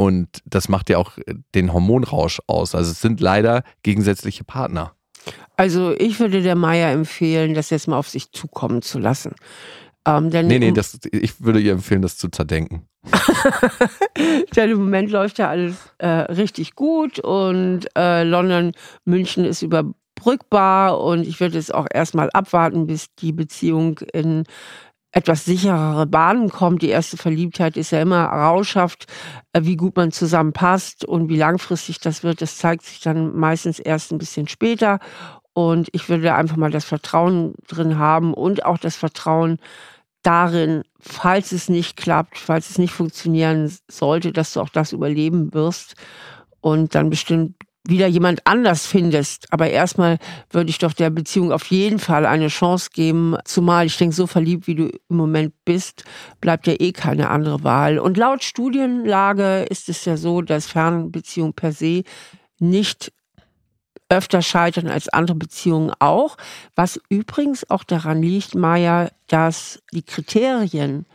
Und 0.00 0.40
das 0.46 0.70
macht 0.70 0.88
ja 0.88 0.96
auch 0.96 1.18
den 1.54 1.74
Hormonrausch 1.74 2.40
aus. 2.46 2.74
Also 2.74 2.90
es 2.90 3.02
sind 3.02 3.20
leider 3.20 3.64
gegensätzliche 3.82 4.44
Partner. 4.44 4.94
Also 5.58 5.92
ich 5.98 6.18
würde 6.20 6.40
der 6.40 6.54
Maya 6.54 6.90
empfehlen, 6.90 7.52
das 7.52 7.68
jetzt 7.68 7.86
mal 7.86 7.98
auf 7.98 8.08
sich 8.08 8.32
zukommen 8.32 8.80
zu 8.80 8.98
lassen. 8.98 9.34
Ähm, 10.06 10.30
denn 10.30 10.46
nee, 10.46 10.58
nee, 10.58 10.72
das, 10.72 10.98
ich 11.12 11.42
würde 11.42 11.60
ihr 11.60 11.72
empfehlen, 11.72 12.00
das 12.00 12.16
zu 12.16 12.30
zerdenken. 12.30 12.86
denn 14.56 14.70
im 14.70 14.78
Moment 14.78 15.10
läuft 15.10 15.38
ja 15.38 15.50
alles 15.50 15.76
äh, 15.98 16.08
richtig 16.08 16.76
gut 16.76 17.18
und 17.18 17.86
äh, 17.94 18.24
London, 18.24 18.72
München 19.04 19.44
ist 19.44 19.60
überbrückbar 19.60 20.98
und 20.98 21.26
ich 21.26 21.40
würde 21.40 21.58
es 21.58 21.70
auch 21.70 21.86
erstmal 21.92 22.30
abwarten, 22.30 22.86
bis 22.86 23.14
die 23.16 23.32
Beziehung 23.32 23.98
in 24.14 24.44
etwas 25.12 25.44
sicherere 25.44 26.06
Bahnen 26.06 26.50
kommt. 26.50 26.82
Die 26.82 26.88
erste 26.88 27.16
Verliebtheit 27.16 27.76
ist 27.76 27.90
ja 27.90 28.00
immer 28.00 28.24
rauschhaft, 28.24 29.06
äh, 29.52 29.62
wie 29.64 29.76
gut 29.76 29.96
man 29.96 30.12
zusammenpasst 30.12 31.04
und 31.04 31.28
wie 31.28 31.36
langfristig 31.36 31.98
das 32.00 32.22
wird. 32.22 32.42
Das 32.42 32.58
zeigt 32.58 32.84
sich 32.84 33.00
dann 33.00 33.36
meistens 33.36 33.78
erst 33.78 34.12
ein 34.12 34.18
bisschen 34.18 34.48
später. 34.48 34.98
Und 35.52 35.88
ich 35.92 36.08
würde 36.08 36.34
einfach 36.34 36.56
mal 36.56 36.70
das 36.70 36.84
Vertrauen 36.84 37.54
drin 37.66 37.98
haben 37.98 38.34
und 38.34 38.64
auch 38.64 38.78
das 38.78 38.96
Vertrauen 38.96 39.58
darin, 40.22 40.82
falls 41.00 41.52
es 41.52 41.68
nicht 41.68 41.96
klappt, 41.96 42.38
falls 42.38 42.70
es 42.70 42.78
nicht 42.78 42.92
funktionieren 42.92 43.72
sollte, 43.90 44.32
dass 44.32 44.52
du 44.52 44.60
auch 44.60 44.68
das 44.68 44.92
überleben 44.92 45.52
wirst 45.52 45.94
und 46.60 46.94
dann 46.94 47.10
bestimmt 47.10 47.56
wieder 47.86 48.06
jemand 48.06 48.46
anders 48.46 48.86
findest. 48.86 49.52
Aber 49.52 49.70
erstmal 49.70 50.18
würde 50.50 50.70
ich 50.70 50.78
doch 50.78 50.92
der 50.92 51.10
Beziehung 51.10 51.52
auf 51.52 51.66
jeden 51.66 51.98
Fall 51.98 52.26
eine 52.26 52.48
Chance 52.48 52.90
geben. 52.92 53.36
Zumal 53.44 53.86
ich 53.86 53.96
denke, 53.96 54.14
so 54.14 54.26
verliebt 54.26 54.66
wie 54.66 54.74
du 54.74 54.88
im 55.08 55.16
Moment 55.16 55.54
bist, 55.64 56.04
bleibt 56.40 56.66
ja 56.66 56.74
eh 56.78 56.92
keine 56.92 57.30
andere 57.30 57.64
Wahl. 57.64 57.98
Und 57.98 58.16
laut 58.16 58.44
Studienlage 58.44 59.62
ist 59.70 59.88
es 59.88 60.04
ja 60.04 60.16
so, 60.16 60.42
dass 60.42 60.66
Fernbeziehung 60.66 61.54
per 61.54 61.72
se 61.72 62.02
nicht 62.58 63.12
öfter 64.10 64.42
scheitern 64.42 64.88
als 64.88 65.08
andere 65.08 65.36
Beziehungen 65.36 65.92
auch. 65.98 66.36
Was 66.74 67.00
übrigens 67.08 67.68
auch 67.70 67.84
daran 67.84 68.22
liegt, 68.22 68.54
Maya, 68.54 69.10
dass 69.28 69.80
die 69.92 70.02
Kriterien, 70.02 71.06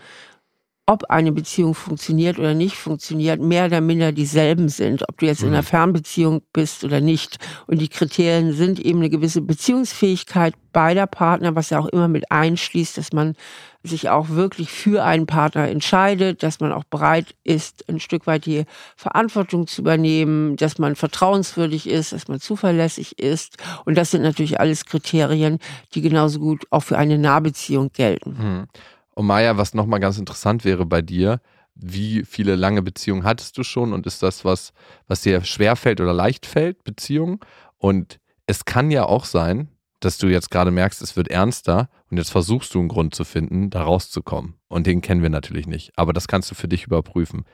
ob 0.87 1.05
eine 1.05 1.31
Beziehung 1.31 1.73
funktioniert 1.73 2.37
oder 2.37 2.53
nicht 2.53 2.75
funktioniert, 2.75 3.41
mehr 3.41 3.65
oder 3.65 3.81
minder 3.81 4.11
dieselben 4.11 4.69
sind, 4.69 5.07
ob 5.09 5.17
du 5.17 5.25
jetzt 5.25 5.41
in 5.41 5.49
einer 5.49 5.61
mhm. 5.61 5.65
Fernbeziehung 5.65 6.41
bist 6.53 6.83
oder 6.83 7.01
nicht. 7.01 7.37
Und 7.65 7.81
die 7.81 7.87
Kriterien 7.87 8.53
sind 8.53 8.79
eben 8.79 8.99
eine 8.99 9.09
gewisse 9.09 9.41
Beziehungsfähigkeit 9.41 10.53
beider 10.73 11.07
Partner, 11.07 11.55
was 11.55 11.71
ja 11.71 11.79
auch 11.79 11.87
immer 11.87 12.07
mit 12.07 12.31
einschließt, 12.31 12.97
dass 12.97 13.13
man 13.13 13.35
sich 13.81 14.09
auch 14.09 14.29
wirklich 14.29 14.69
für 14.71 15.03
einen 15.03 15.25
Partner 15.25 15.67
entscheidet, 15.69 16.43
dass 16.43 16.59
man 16.59 16.71
auch 16.71 16.83
bereit 16.83 17.35
ist, 17.43 17.87
ein 17.87 17.99
Stück 17.99 18.27
weit 18.27 18.45
die 18.45 18.65
Verantwortung 18.95 19.67
zu 19.67 19.81
übernehmen, 19.81 20.55
dass 20.57 20.77
man 20.77 20.95
vertrauenswürdig 20.95 21.87
ist, 21.87 22.13
dass 22.13 22.27
man 22.27 22.39
zuverlässig 22.39 23.17
ist. 23.19 23.57
Und 23.85 23.97
das 23.97 24.11
sind 24.11 24.21
natürlich 24.21 24.59
alles 24.59 24.85
Kriterien, 24.85 25.59
die 25.93 26.01
genauso 26.01 26.39
gut 26.39 26.65
auch 26.71 26.83
für 26.83 26.97
eine 26.97 27.17
Nahbeziehung 27.17 27.91
gelten. 27.93 28.37
Hm. 28.37 28.67
Und 29.15 29.25
Maja, 29.25 29.57
was 29.57 29.73
nochmal 29.73 29.99
ganz 29.99 30.19
interessant 30.19 30.63
wäre 30.65 30.85
bei 30.85 31.01
dir, 31.01 31.41
wie 31.73 32.23
viele 32.23 32.55
lange 32.55 32.81
Beziehungen 32.81 33.23
hattest 33.23 33.57
du 33.57 33.63
schon 33.63 33.91
und 33.91 34.05
ist 34.05 34.23
das 34.23 34.45
was, 34.45 34.71
was 35.07 35.21
dir 35.21 35.43
schwer 35.43 35.75
fällt 35.75 35.99
oder 35.99 36.13
leicht 36.13 36.45
fällt, 36.45 36.83
Beziehungen? 36.83 37.39
Und 37.77 38.19
es 38.45 38.65
kann 38.65 38.91
ja 38.91 39.05
auch 39.05 39.25
sein, 39.25 39.69
dass 39.99 40.17
du 40.17 40.27
jetzt 40.27 40.51
gerade 40.51 40.71
merkst, 40.71 41.01
es 41.01 41.15
wird 41.15 41.29
ernster 41.29 41.89
und 42.09 42.17
jetzt 42.17 42.29
versuchst 42.29 42.73
du 42.73 42.79
einen 42.79 42.89
Grund 42.89 43.15
zu 43.15 43.23
finden, 43.23 43.69
da 43.69 43.83
rauszukommen. 43.83 44.55
Und 44.67 44.85
den 44.85 45.01
kennen 45.01 45.21
wir 45.21 45.29
natürlich 45.29 45.67
nicht, 45.67 45.91
aber 45.97 46.13
das 46.13 46.27
kannst 46.27 46.51
du 46.51 46.55
für 46.55 46.67
dich 46.67 46.85
überprüfen. 46.85 47.45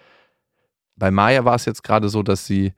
Bei 0.96 1.12
Maya 1.12 1.46
war 1.46 1.56
es 1.56 1.66
jetzt 1.66 1.84
gerade 1.84 2.10
so, 2.10 2.24
dass 2.24 2.46
sie 2.46 2.74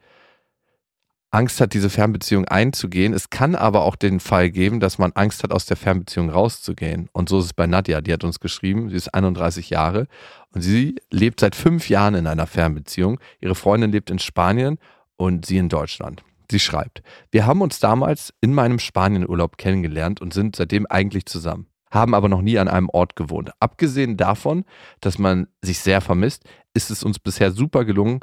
Angst 1.34 1.60
hat, 1.60 1.74
diese 1.74 1.90
Fernbeziehung 1.90 2.46
einzugehen. 2.46 3.12
Es 3.12 3.32
kann 3.32 3.56
aber 3.56 3.84
auch 3.84 3.96
den 3.96 4.20
Fall 4.20 4.52
geben, 4.52 4.80
dass 4.80 5.00
man 5.00 5.12
Angst 5.14 5.44
hat, 5.44 5.52
aus 5.52 5.66
der 5.66 5.78
Fernbeziehung 5.78 6.30
rauszugehen. 6.30 7.10
Und 7.12 7.28
so 7.28 7.40
ist 7.40 7.46
es 7.46 7.54
bei 7.54 7.66
Nadja. 7.66 8.02
Die 8.02 8.14
hat 8.14 8.24
uns 8.24 8.40
geschrieben, 8.40 8.90
sie 8.90 8.96
ist 8.96 9.14
31 9.14 9.72
Jahre 9.72 10.08
und 10.54 10.62
sie 10.62 10.96
lebt 11.10 11.40
seit 11.40 11.56
fünf 11.56 11.90
Jahren 11.90 12.14
in 12.14 12.28
einer 12.28 12.46
Fernbeziehung. 12.46 13.20
Ihre 13.42 13.56
Freundin 13.56 13.92
lebt 13.92 14.12
in 14.12 14.20
Spanien 14.20 14.78
und 15.16 15.48
sie 15.48 15.58
in 15.58 15.70
Deutschland. 15.70 16.24
Sie 16.52 16.60
schreibt, 16.60 17.02
wir 17.32 17.48
haben 17.48 17.62
uns 17.62 17.80
damals 17.80 18.32
in 18.40 18.54
meinem 18.54 18.78
Spanienurlaub 18.78 19.58
kennengelernt 19.58 20.22
und 20.22 20.36
sind 20.36 20.56
seitdem 20.56 20.86
eigentlich 20.86 21.26
zusammen, 21.26 21.66
haben 21.90 22.14
aber 22.14 22.30
noch 22.30 22.44
nie 22.44 22.60
an 22.60 22.68
einem 22.68 22.90
Ort 22.90 23.16
gewohnt. 23.16 23.50
Abgesehen 23.60 24.18
davon, 24.18 24.66
dass 25.02 25.18
man 25.18 25.48
sich 25.64 25.80
sehr 25.80 26.00
vermisst, 26.02 26.44
ist 26.76 26.92
es 26.92 27.04
uns 27.04 27.18
bisher 27.18 27.52
super 27.52 27.86
gelungen, 27.86 28.20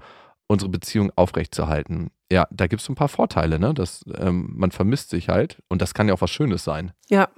unsere 0.51 0.69
Beziehung 0.69 1.13
aufrechtzuerhalten. 1.15 2.11
Ja, 2.31 2.49
da 2.51 2.67
gibt 2.67 2.83
es 2.83 2.89
ein 2.89 2.97
paar 2.97 3.09
Vorteile, 3.09 3.61
ne? 3.61 3.73
Dass, 3.73 4.05
ähm, 4.19 4.51
man 4.57 4.73
vermisst 4.73 5.11
sich 5.11 5.29
halt 5.29 5.63
und 5.69 5.81
das 5.81 5.95
kann 5.95 6.09
ja 6.09 6.15
auch 6.15 6.21
was 6.21 6.31
Schönes 6.31 6.65
sein. 6.65 6.91
Ja. 7.09 7.29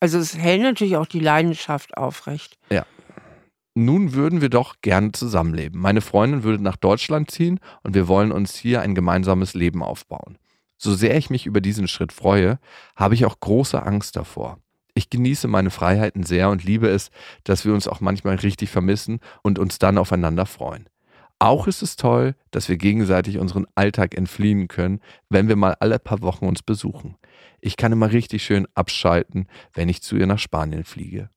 Also 0.00 0.18
es 0.18 0.36
hält 0.36 0.62
natürlich 0.62 0.96
auch 0.96 1.06
die 1.06 1.20
Leidenschaft 1.20 1.96
aufrecht. 1.96 2.58
Ja. 2.68 2.84
Nun 3.74 4.12
würden 4.12 4.40
wir 4.40 4.50
doch 4.50 4.74
gerne 4.82 5.12
zusammenleben. 5.12 5.80
Meine 5.80 6.00
Freundin 6.00 6.42
würde 6.42 6.60
nach 6.62 6.76
Deutschland 6.76 7.30
ziehen 7.30 7.60
und 7.84 7.94
wir 7.94 8.08
wollen 8.08 8.32
uns 8.32 8.56
hier 8.56 8.82
ein 8.82 8.96
gemeinsames 8.96 9.54
Leben 9.54 9.82
aufbauen. 9.82 10.36
So 10.76 10.92
sehr 10.92 11.16
ich 11.16 11.30
mich 11.30 11.46
über 11.46 11.60
diesen 11.60 11.86
Schritt 11.86 12.12
freue, 12.12 12.58
habe 12.96 13.14
ich 13.14 13.24
auch 13.24 13.38
große 13.38 13.80
Angst 13.80 14.16
davor. 14.16 14.58
Ich 14.94 15.10
genieße 15.10 15.46
meine 15.46 15.70
Freiheiten 15.70 16.24
sehr 16.24 16.50
und 16.50 16.64
liebe 16.64 16.88
es, 16.88 17.12
dass 17.44 17.64
wir 17.64 17.72
uns 17.72 17.86
auch 17.86 18.00
manchmal 18.00 18.34
richtig 18.34 18.68
vermissen 18.68 19.20
und 19.42 19.60
uns 19.60 19.78
dann 19.78 19.96
aufeinander 19.96 20.44
freuen. 20.44 20.88
Auch 21.42 21.66
ist 21.66 21.82
es 21.82 21.96
toll, 21.96 22.36
dass 22.52 22.68
wir 22.68 22.76
gegenseitig 22.76 23.38
unseren 23.38 23.66
Alltag 23.74 24.16
entfliehen 24.16 24.68
können, 24.68 25.00
wenn 25.28 25.48
wir 25.48 25.56
mal 25.56 25.74
alle 25.80 25.98
paar 25.98 26.22
Wochen 26.22 26.46
uns 26.46 26.62
besuchen. 26.62 27.16
Ich 27.60 27.76
kann 27.76 27.90
immer 27.90 28.12
richtig 28.12 28.44
schön 28.44 28.68
abschalten, 28.76 29.48
wenn 29.74 29.88
ich 29.88 30.02
zu 30.02 30.14
ihr 30.14 30.28
nach 30.28 30.38
Spanien 30.38 30.84
fliege. 30.84 31.30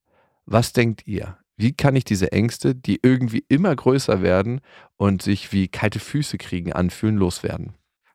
Was 0.45 0.73
denkt 0.73 1.07
ihr? 1.07 1.39
Wie 1.57 1.73
kann 1.73 1.95
ich 1.95 2.03
diese 2.03 2.31
Ängste, 2.31 2.75
die 2.75 2.99
irgendwie 3.01 3.45
immer 3.47 3.75
größer 3.75 4.21
werden 4.21 4.61
und 4.95 5.23
sich 5.23 5.51
wie 5.51 5.69
kalte 5.69 5.97
Füße 5.97 6.37
kriegen 6.37 6.71
anfühlen, 6.71 7.17
loswerden? 7.17 7.73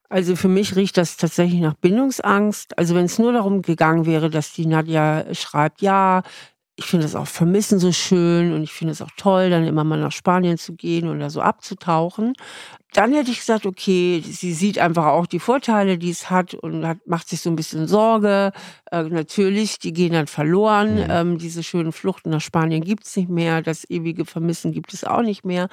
Also 0.09 0.37
für 0.37 0.47
mich 0.47 0.77
riecht 0.77 0.97
das 0.97 1.17
tatsächlich 1.17 1.61
nach 1.61 1.75
Bindungsangst. 1.75 2.79
Also 2.79 2.95
wenn 2.95 3.07
es 3.07 3.19
nur 3.19 3.33
darum 3.33 3.63
gegangen 3.63 4.07
wäre, 4.07 4.31
dass 4.31 4.53
die 4.53 4.67
Nadja 4.67 5.35
schreibt, 5.35 5.83
ja, 5.83 6.23
ich 6.81 6.87
finde 6.87 7.05
es 7.05 7.15
auch 7.15 7.27
Vermissen 7.27 7.79
so 7.79 7.93
schön 7.93 8.55
und 8.55 8.63
ich 8.63 8.73
finde 8.73 8.93
es 8.93 9.03
auch 9.03 9.11
toll, 9.19 9.51
dann 9.51 9.67
immer 9.67 9.85
mal 9.85 10.01
nach 10.01 10.13
Spanien 10.13 10.57
zu 10.57 10.73
gehen 10.73 11.11
oder 11.11 11.29
so 11.29 11.43
abzutauchen 11.43 12.33
dann 12.93 13.13
hätte 13.13 13.31
ich 13.31 13.39
gesagt, 13.39 13.67
okay, 13.67 14.23
sie 14.25 14.53
sieht 14.53 14.79
einfach 14.79 15.07
auch 15.07 15.27
die 15.27 15.39
Vorteile, 15.39 15.97
die 15.97 16.11
es 16.11 16.29
hat 16.29 16.55
und 16.55 16.85
hat, 16.85 16.99
macht 17.07 17.29
sich 17.29 17.41
so 17.41 17.49
ein 17.49 17.57
bisschen 17.57 17.87
Sorge. 17.87 18.53
Äh, 18.91 19.05
natürlich, 19.05 19.79
die 19.79 19.93
gehen 19.93 20.13
dann 20.13 20.27
verloren. 20.27 20.97
Mhm. 20.97 21.07
Ähm, 21.09 21.39
diese 21.39 21.63
schönen 21.63 21.93
Fluchten 21.93 22.31
nach 22.31 22.41
Spanien 22.41 22.83
gibt's 22.83 23.17
nicht 23.17 23.29
mehr. 23.29 23.63
Das 23.63 23.89
ewige 23.89 24.25
Vermissen 24.25 24.73
gibt 24.73 24.93
es 24.93 25.05
auch 25.05 25.23
nicht 25.23 25.45
mehr. 25.45 25.69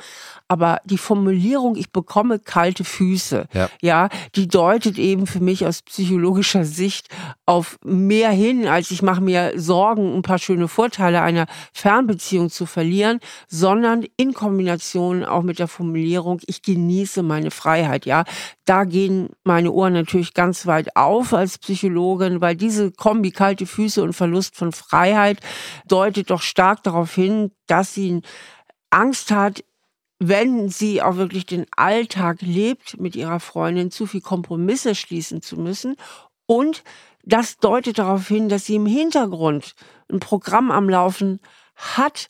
Aber 0.47 0.79
die 0.85 0.99
Formulierung, 0.99 1.75
ich 1.75 1.91
bekomme 1.91 2.37
kalte 2.37 2.83
Füße, 2.83 3.47
ja, 3.51 3.69
ja 3.81 4.09
die 4.35 4.47
deutet 4.47 4.99
eben 4.99 5.25
für 5.25 5.39
mich 5.39 5.65
aus 5.65 5.81
psychologischer 5.81 6.65
Sicht 6.65 7.07
auf 7.47 7.79
mehr 7.83 8.29
hin, 8.29 8.67
als 8.67 8.91
ich 8.91 9.01
mache 9.01 9.21
mir 9.21 9.53
Sorgen, 9.55 10.15
ein 10.15 10.21
paar 10.21 10.39
schöne 10.39 10.67
Vorteile 10.67 11.21
einer 11.21 11.47
Fernbeziehung 11.73 12.51
zu 12.51 12.67
verlieren, 12.67 13.19
sondern 13.47 14.05
in 14.17 14.33
Kombination 14.33 15.25
auch 15.25 15.41
mit 15.41 15.57
der 15.57 15.67
Formulierung, 15.67 16.41
ich 16.45 16.61
genieße 16.61 17.06
genieße 17.07 17.23
meine 17.23 17.51
Freiheit, 17.51 18.05
ja. 18.05 18.25
Da 18.65 18.83
gehen 18.83 19.29
meine 19.43 19.71
Ohren 19.71 19.93
natürlich 19.93 20.33
ganz 20.33 20.65
weit 20.65 20.95
auf 20.95 21.33
als 21.33 21.57
Psychologin, 21.57 22.41
weil 22.41 22.55
diese 22.55 22.91
Kombi 22.91 23.31
kalte 23.31 23.65
Füße 23.65 24.03
und 24.03 24.13
Verlust 24.13 24.55
von 24.55 24.71
Freiheit 24.71 25.39
deutet 25.87 26.29
doch 26.29 26.41
stark 26.41 26.83
darauf 26.83 27.13
hin, 27.13 27.51
dass 27.67 27.93
sie 27.93 28.21
Angst 28.89 29.31
hat, 29.31 29.63
wenn 30.19 30.69
sie 30.69 31.01
auch 31.01 31.15
wirklich 31.15 31.45
den 31.45 31.65
Alltag 31.75 32.41
lebt 32.41 32.99
mit 32.99 33.15
ihrer 33.15 33.39
Freundin, 33.39 33.91
zu 33.91 34.05
viel 34.05 34.21
Kompromisse 34.21 34.95
schließen 34.95 35.41
zu 35.41 35.57
müssen. 35.57 35.95
Und 36.47 36.83
das 37.23 37.57
deutet 37.57 37.99
darauf 37.99 38.27
hin, 38.27 38.49
dass 38.49 38.65
sie 38.65 38.75
im 38.75 38.85
Hintergrund 38.85 39.75
ein 40.11 40.19
Programm 40.19 40.71
am 40.71 40.89
Laufen 40.89 41.39
hat, 41.75 42.29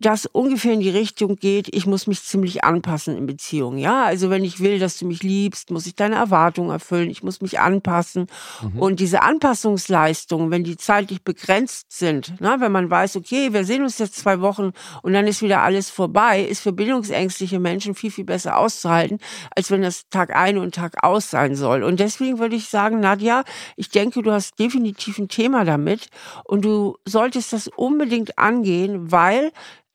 das 0.00 0.26
ungefähr 0.26 0.74
in 0.74 0.80
die 0.80 0.90
Richtung 0.90 1.36
geht, 1.36 1.74
ich 1.74 1.84
muss 1.84 2.06
mich 2.06 2.22
ziemlich 2.22 2.62
anpassen 2.62 3.16
in 3.16 3.26
Beziehungen. 3.26 3.78
Ja, 3.78 4.04
also 4.04 4.30
wenn 4.30 4.44
ich 4.44 4.60
will, 4.60 4.78
dass 4.78 4.96
du 4.96 5.06
mich 5.06 5.24
liebst, 5.24 5.72
muss 5.72 5.86
ich 5.86 5.96
deine 5.96 6.14
Erwartungen 6.14 6.70
erfüllen, 6.70 7.10
ich 7.10 7.24
muss 7.24 7.40
mich 7.40 7.58
anpassen. 7.58 8.28
Mhm. 8.62 8.78
Und 8.78 9.00
diese 9.00 9.22
Anpassungsleistungen, 9.22 10.52
wenn 10.52 10.62
die 10.62 10.76
zeitlich 10.76 11.24
begrenzt 11.24 11.90
sind, 11.90 12.32
na, 12.38 12.60
wenn 12.60 12.70
man 12.70 12.88
weiß, 12.88 13.16
okay, 13.16 13.52
wir 13.52 13.64
sehen 13.64 13.82
uns 13.82 13.98
jetzt 13.98 14.14
zwei 14.14 14.40
Wochen 14.40 14.70
und 15.02 15.12
dann 15.14 15.26
ist 15.26 15.42
wieder 15.42 15.62
alles 15.62 15.90
vorbei, 15.90 16.42
ist 16.42 16.60
für 16.60 16.72
bindungsängstliche 16.72 17.58
Menschen 17.58 17.96
viel, 17.96 18.12
viel 18.12 18.24
besser 18.24 18.56
auszuhalten, 18.56 19.18
als 19.56 19.72
wenn 19.72 19.82
das 19.82 20.08
Tag 20.10 20.34
ein 20.34 20.58
und 20.58 20.76
Tag 20.76 21.02
aus 21.02 21.28
sein 21.30 21.56
soll. 21.56 21.82
Und 21.82 21.98
deswegen 21.98 22.38
würde 22.38 22.54
ich 22.54 22.68
sagen, 22.68 23.00
Nadja, 23.00 23.42
ich 23.74 23.90
denke, 23.90 24.22
du 24.22 24.30
hast 24.30 24.60
definitiv 24.60 25.18
ein 25.18 25.28
Thema 25.28 25.64
damit 25.64 26.06
und 26.44 26.64
du 26.64 26.96
solltest 27.04 27.52
das 27.52 27.66
unbedingt 27.66 28.38
angehen, 28.38 29.10
weil 29.10 29.50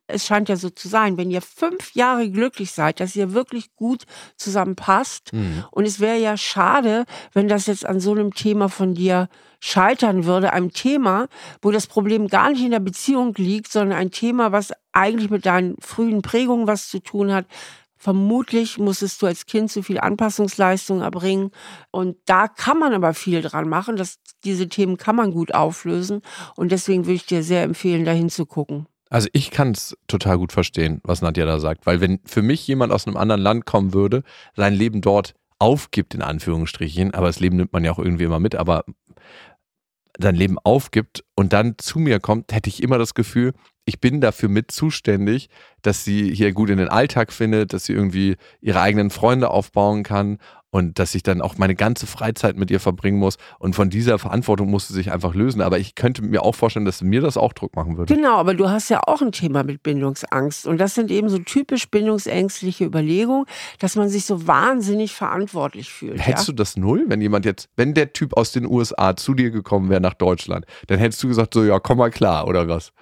es 0.07 0.25
scheint 0.25 0.49
ja 0.49 0.55
so 0.55 0.69
zu 0.69 0.87
sein, 0.87 1.17
wenn 1.17 1.31
ihr 1.31 1.41
fünf 1.41 1.93
Jahre 1.93 2.29
glücklich 2.29 2.71
seid, 2.71 2.99
dass 2.99 3.15
ihr 3.15 3.33
wirklich 3.33 3.73
gut 3.75 4.03
zusammenpasst. 4.35 5.31
Mhm. 5.33 5.63
Und 5.71 5.85
es 5.85 5.99
wäre 5.99 6.17
ja 6.17 6.35
schade, 6.35 7.05
wenn 7.33 7.47
das 7.47 7.67
jetzt 7.67 7.85
an 7.85 7.99
so 7.99 8.11
einem 8.11 8.33
Thema 8.33 8.69
von 8.69 8.93
dir 8.93 9.29
scheitern 9.59 10.25
würde, 10.25 10.51
einem 10.51 10.73
Thema, 10.73 11.27
wo 11.61 11.71
das 11.71 11.87
Problem 11.87 12.27
gar 12.27 12.49
nicht 12.49 12.63
in 12.63 12.71
der 12.71 12.79
Beziehung 12.79 13.33
liegt, 13.37 13.71
sondern 13.71 13.97
ein 13.97 14.11
Thema, 14.11 14.51
was 14.51 14.73
eigentlich 14.91 15.29
mit 15.29 15.45
deinen 15.45 15.77
frühen 15.79 16.21
Prägungen 16.21 16.67
was 16.67 16.89
zu 16.89 16.99
tun 16.99 17.31
hat. 17.31 17.45
Vermutlich 17.95 18.77
musstest 18.77 19.21
du 19.21 19.27
als 19.27 19.45
Kind 19.45 19.71
zu 19.71 19.81
viel 19.81 19.97
Anpassungsleistung 19.97 20.99
erbringen. 20.99 21.51
Und 21.89 22.17
da 22.25 22.49
kann 22.49 22.77
man 22.77 22.93
aber 22.93 23.13
viel 23.13 23.41
dran 23.41 23.69
machen. 23.69 23.95
Das, 23.95 24.19
diese 24.43 24.67
Themen 24.67 24.97
kann 24.97 25.15
man 25.15 25.31
gut 25.31 25.53
auflösen. 25.53 26.21
Und 26.57 26.73
deswegen 26.73 27.05
würde 27.05 27.15
ich 27.15 27.25
dir 27.25 27.43
sehr 27.43 27.63
empfehlen, 27.63 28.03
da 28.03 28.11
hinzugucken. 28.11 28.87
Also 29.13 29.29
ich 29.31 29.51
kann 29.51 29.73
es 29.73 29.95
total 30.07 30.39
gut 30.39 30.51
verstehen, 30.51 30.99
was 31.03 31.21
Nadja 31.21 31.45
da 31.45 31.59
sagt, 31.59 31.85
weil 31.85 32.01
wenn 32.01 32.19
für 32.25 32.41
mich 32.41 32.65
jemand 32.67 32.91
aus 32.91 33.05
einem 33.05 33.15
anderen 33.15 33.41
Land 33.41 33.63
kommen 33.67 33.93
würde, 33.93 34.23
sein 34.55 34.73
Leben 34.73 35.01
dort 35.01 35.35
aufgibt, 35.59 36.15
in 36.15 36.23
Anführungsstrichen, 36.23 37.13
aber 37.13 37.27
das 37.27 37.39
Leben 37.39 37.57
nimmt 37.57 37.73
man 37.73 37.83
ja 37.83 37.91
auch 37.91 37.99
irgendwie 37.99 38.23
immer 38.23 38.39
mit, 38.39 38.55
aber 38.55 38.85
sein 40.17 40.33
Leben 40.33 40.57
aufgibt 40.63 41.23
und 41.35 41.53
dann 41.53 41.75
zu 41.77 41.99
mir 41.99 42.19
kommt, 42.19 42.51
hätte 42.53 42.71
ich 42.71 42.81
immer 42.81 42.97
das 42.97 43.13
Gefühl, 43.13 43.53
ich 43.85 43.99
bin 43.99 44.21
dafür 44.21 44.49
mit 44.49 44.71
zuständig, 44.71 45.49
dass 45.81 46.03
sie 46.03 46.33
hier 46.33 46.53
gut 46.53 46.69
in 46.69 46.77
den 46.77 46.89
Alltag 46.89 47.33
findet, 47.33 47.73
dass 47.73 47.85
sie 47.85 47.93
irgendwie 47.93 48.37
ihre 48.61 48.81
eigenen 48.81 49.09
Freunde 49.09 49.49
aufbauen 49.49 50.03
kann 50.03 50.37
und 50.73 50.97
dass 50.97 51.13
ich 51.13 51.21
dann 51.21 51.39
auch 51.39 51.59
meine 51.59 51.75
ganze 51.75 52.07
Freizeit 52.07 52.57
mit 52.57 52.71
ihr 52.71 52.79
verbringen 52.79 53.19
muss. 53.19 53.37
Und 53.59 53.75
von 53.75 53.91
dieser 53.91 54.17
Verantwortung 54.17 54.71
muss 54.71 54.87
sie 54.87 54.95
sich 54.95 55.11
einfach 55.11 55.35
lösen. 55.35 55.61
Aber 55.61 55.77
ich 55.77 55.93
könnte 55.93 56.23
mir 56.23 56.41
auch 56.41 56.55
vorstellen, 56.55 56.85
dass 56.85 57.03
mir 57.03 57.21
das 57.21 57.37
auch 57.37 57.53
Druck 57.53 57.75
machen 57.75 57.95
würde. 57.95 58.15
Genau, 58.15 58.37
aber 58.37 58.55
du 58.55 58.67
hast 58.69 58.89
ja 58.89 59.01
auch 59.05 59.21
ein 59.21 59.31
Thema 59.31 59.63
mit 59.63 59.83
Bindungsangst. 59.83 60.65
Und 60.65 60.79
das 60.79 60.95
sind 60.95 61.11
eben 61.11 61.29
so 61.29 61.37
typisch 61.37 61.89
bindungsängstliche 61.91 62.85
Überlegungen, 62.85 63.45
dass 63.77 63.95
man 63.95 64.09
sich 64.09 64.25
so 64.25 64.47
wahnsinnig 64.47 65.13
verantwortlich 65.13 65.93
fühlt. 65.93 66.25
Hättest 66.25 66.47
ja? 66.47 66.53
du 66.53 66.57
das 66.57 66.75
null, 66.75 67.05
wenn 67.07 67.21
jemand 67.21 67.45
jetzt, 67.45 67.69
wenn 67.75 67.93
der 67.93 68.11
Typ 68.11 68.35
aus 68.35 68.51
den 68.51 68.65
USA 68.65 69.15
zu 69.15 69.35
dir 69.35 69.51
gekommen 69.51 69.91
wäre 69.91 70.01
nach 70.01 70.15
Deutschland, 70.15 70.65
dann 70.87 70.97
hättest 70.97 71.21
du 71.21 71.27
gesagt, 71.27 71.53
so 71.53 71.63
ja, 71.63 71.79
komm 71.79 71.99
mal 71.99 72.09
klar, 72.09 72.47
oder 72.47 72.67
was? 72.67 72.93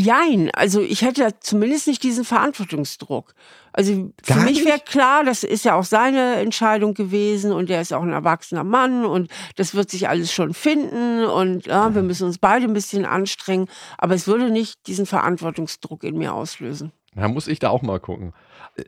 Jein, 0.00 0.50
also 0.54 0.80
ich 0.80 1.02
hätte 1.02 1.34
zumindest 1.40 1.86
nicht 1.86 2.02
diesen 2.02 2.24
Verantwortungsdruck. 2.24 3.34
Also 3.72 4.12
für 4.24 4.34
Gar 4.34 4.44
mich 4.44 4.64
wäre 4.64 4.80
klar, 4.80 5.24
das 5.24 5.44
ist 5.44 5.64
ja 5.64 5.74
auch 5.74 5.84
seine 5.84 6.36
Entscheidung 6.36 6.94
gewesen 6.94 7.52
und 7.52 7.68
er 7.68 7.82
ist 7.82 7.92
auch 7.92 8.02
ein 8.02 8.12
erwachsener 8.12 8.64
Mann 8.64 9.04
und 9.04 9.30
das 9.56 9.74
wird 9.74 9.90
sich 9.90 10.08
alles 10.08 10.32
schon 10.32 10.54
finden 10.54 11.24
und 11.24 11.66
ja, 11.66 11.94
wir 11.94 12.02
müssen 12.02 12.24
uns 12.24 12.38
beide 12.38 12.64
ein 12.64 12.72
bisschen 12.72 13.04
anstrengen, 13.04 13.68
aber 13.98 14.14
es 14.14 14.26
würde 14.26 14.50
nicht 14.50 14.86
diesen 14.86 15.04
Verantwortungsdruck 15.04 16.02
in 16.02 16.16
mir 16.16 16.32
auslösen. 16.32 16.92
Da 17.14 17.28
muss 17.28 17.46
ich 17.46 17.58
da 17.58 17.68
auch 17.68 17.82
mal 17.82 18.00
gucken. 18.00 18.32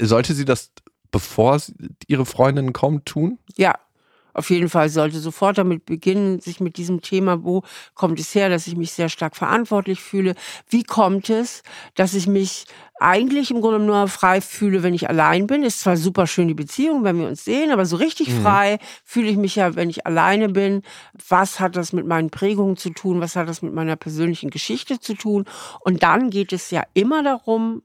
Sollte 0.01 0.33
sie 0.33 0.47
das, 0.47 0.71
bevor 1.11 1.61
ihre 2.07 2.25
Freundin 2.25 2.73
kommt, 2.73 3.05
tun? 3.05 3.39
Ja, 3.57 3.75
auf 4.35 4.51
jeden 4.51 4.69
Fall 4.69 4.89
sollte 4.89 5.19
sofort 5.19 5.59
damit 5.59 5.85
beginnen, 5.85 6.41
sich 6.41 6.61
mit 6.61 6.77
diesem 6.77 7.01
Thema, 7.01 7.45
wo 7.45 7.63
kommt 7.95 8.19
es 8.21 8.35
her, 8.35 8.49
dass 8.49 8.67
ich 8.67 8.77
mich 8.77 8.93
sehr 8.93 9.09
stark 9.09 9.37
verantwortlich 9.37 10.01
fühle? 10.01 10.35
Wie 10.69 10.83
kommt 10.83 11.31
es, 11.31 11.63
dass 11.95 12.15
ich 12.15 12.27
mich 12.27 12.67
eigentlich 12.99 13.51
im 13.51 13.61
Grunde 13.61 13.81
nur 13.81 14.09
frei 14.09 14.41
fühle, 14.41 14.83
wenn 14.83 14.95
ich 14.95 15.09
allein 15.09 15.47
bin? 15.47 15.63
Ist 15.63 15.81
zwar 15.81 15.97
super 15.97 16.27
schön 16.27 16.49
die 16.49 16.55
Beziehung, 16.55 17.05
wenn 17.05 17.19
wir 17.19 17.27
uns 17.27 17.45
sehen, 17.45 17.73
aber 17.73 17.85
so 17.85 17.97
richtig 17.97 18.29
mhm. 18.29 18.43
frei 18.43 18.79
fühle 19.05 19.29
ich 19.29 19.37
mich 19.37 19.57
ja, 19.57 19.75
wenn 19.75 19.91
ich 19.91 20.07
alleine 20.07 20.49
bin. 20.49 20.83
Was 21.29 21.61
hat 21.61 21.77
das 21.77 21.93
mit 21.93 22.07
meinen 22.07 22.31
Prägungen 22.31 22.77
zu 22.77 22.91
tun? 22.91 23.21
Was 23.21 23.37
hat 23.37 23.49
das 23.49 23.63
mit 23.63 23.75
meiner 23.75 23.97
persönlichen 23.97 24.51
Geschichte 24.51 25.01
zu 25.01 25.15
tun? 25.15 25.45
Und 25.81 26.03
dann 26.03 26.31
geht 26.31 26.53
es 26.53 26.71
ja 26.71 26.85
immer 26.95 27.23
darum, 27.23 27.83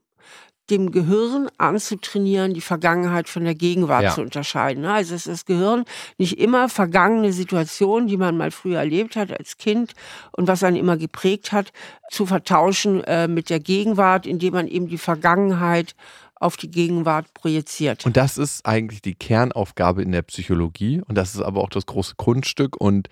dem 0.70 0.90
Gehirn 0.90 1.48
anzutrainieren, 1.58 2.54
die 2.54 2.60
Vergangenheit 2.60 3.28
von 3.28 3.44
der 3.44 3.54
Gegenwart 3.54 4.02
ja. 4.04 4.14
zu 4.14 4.22
unterscheiden. 4.22 4.82
Ne? 4.82 4.92
Also 4.92 5.14
es 5.14 5.26
ist 5.26 5.32
das 5.32 5.46
Gehirn 5.46 5.84
nicht 6.18 6.38
immer 6.38 6.68
vergangene 6.68 7.32
Situationen, 7.32 8.08
die 8.08 8.16
man 8.16 8.36
mal 8.36 8.50
früher 8.50 8.78
erlebt 8.78 9.16
hat 9.16 9.36
als 9.36 9.56
Kind 9.56 9.92
und 10.32 10.48
was 10.48 10.62
einen 10.62 10.76
immer 10.76 10.96
geprägt 10.96 11.52
hat, 11.52 11.72
zu 12.10 12.26
vertauschen 12.26 13.02
äh, 13.04 13.28
mit 13.28 13.50
der 13.50 13.60
Gegenwart, 13.60 14.26
indem 14.26 14.54
man 14.54 14.68
eben 14.68 14.88
die 14.88 14.98
Vergangenheit 14.98 15.94
auf 16.40 16.56
die 16.56 16.70
Gegenwart 16.70 17.32
projiziert. 17.34 18.06
Und 18.06 18.16
das 18.16 18.38
ist 18.38 18.64
eigentlich 18.64 19.02
die 19.02 19.14
Kernaufgabe 19.14 20.02
in 20.02 20.12
der 20.12 20.22
Psychologie 20.22 21.02
und 21.06 21.16
das 21.16 21.34
ist 21.34 21.40
aber 21.40 21.60
auch 21.60 21.70
das 21.70 21.86
große 21.86 22.14
Kunststück 22.16 22.76
und 22.76 23.08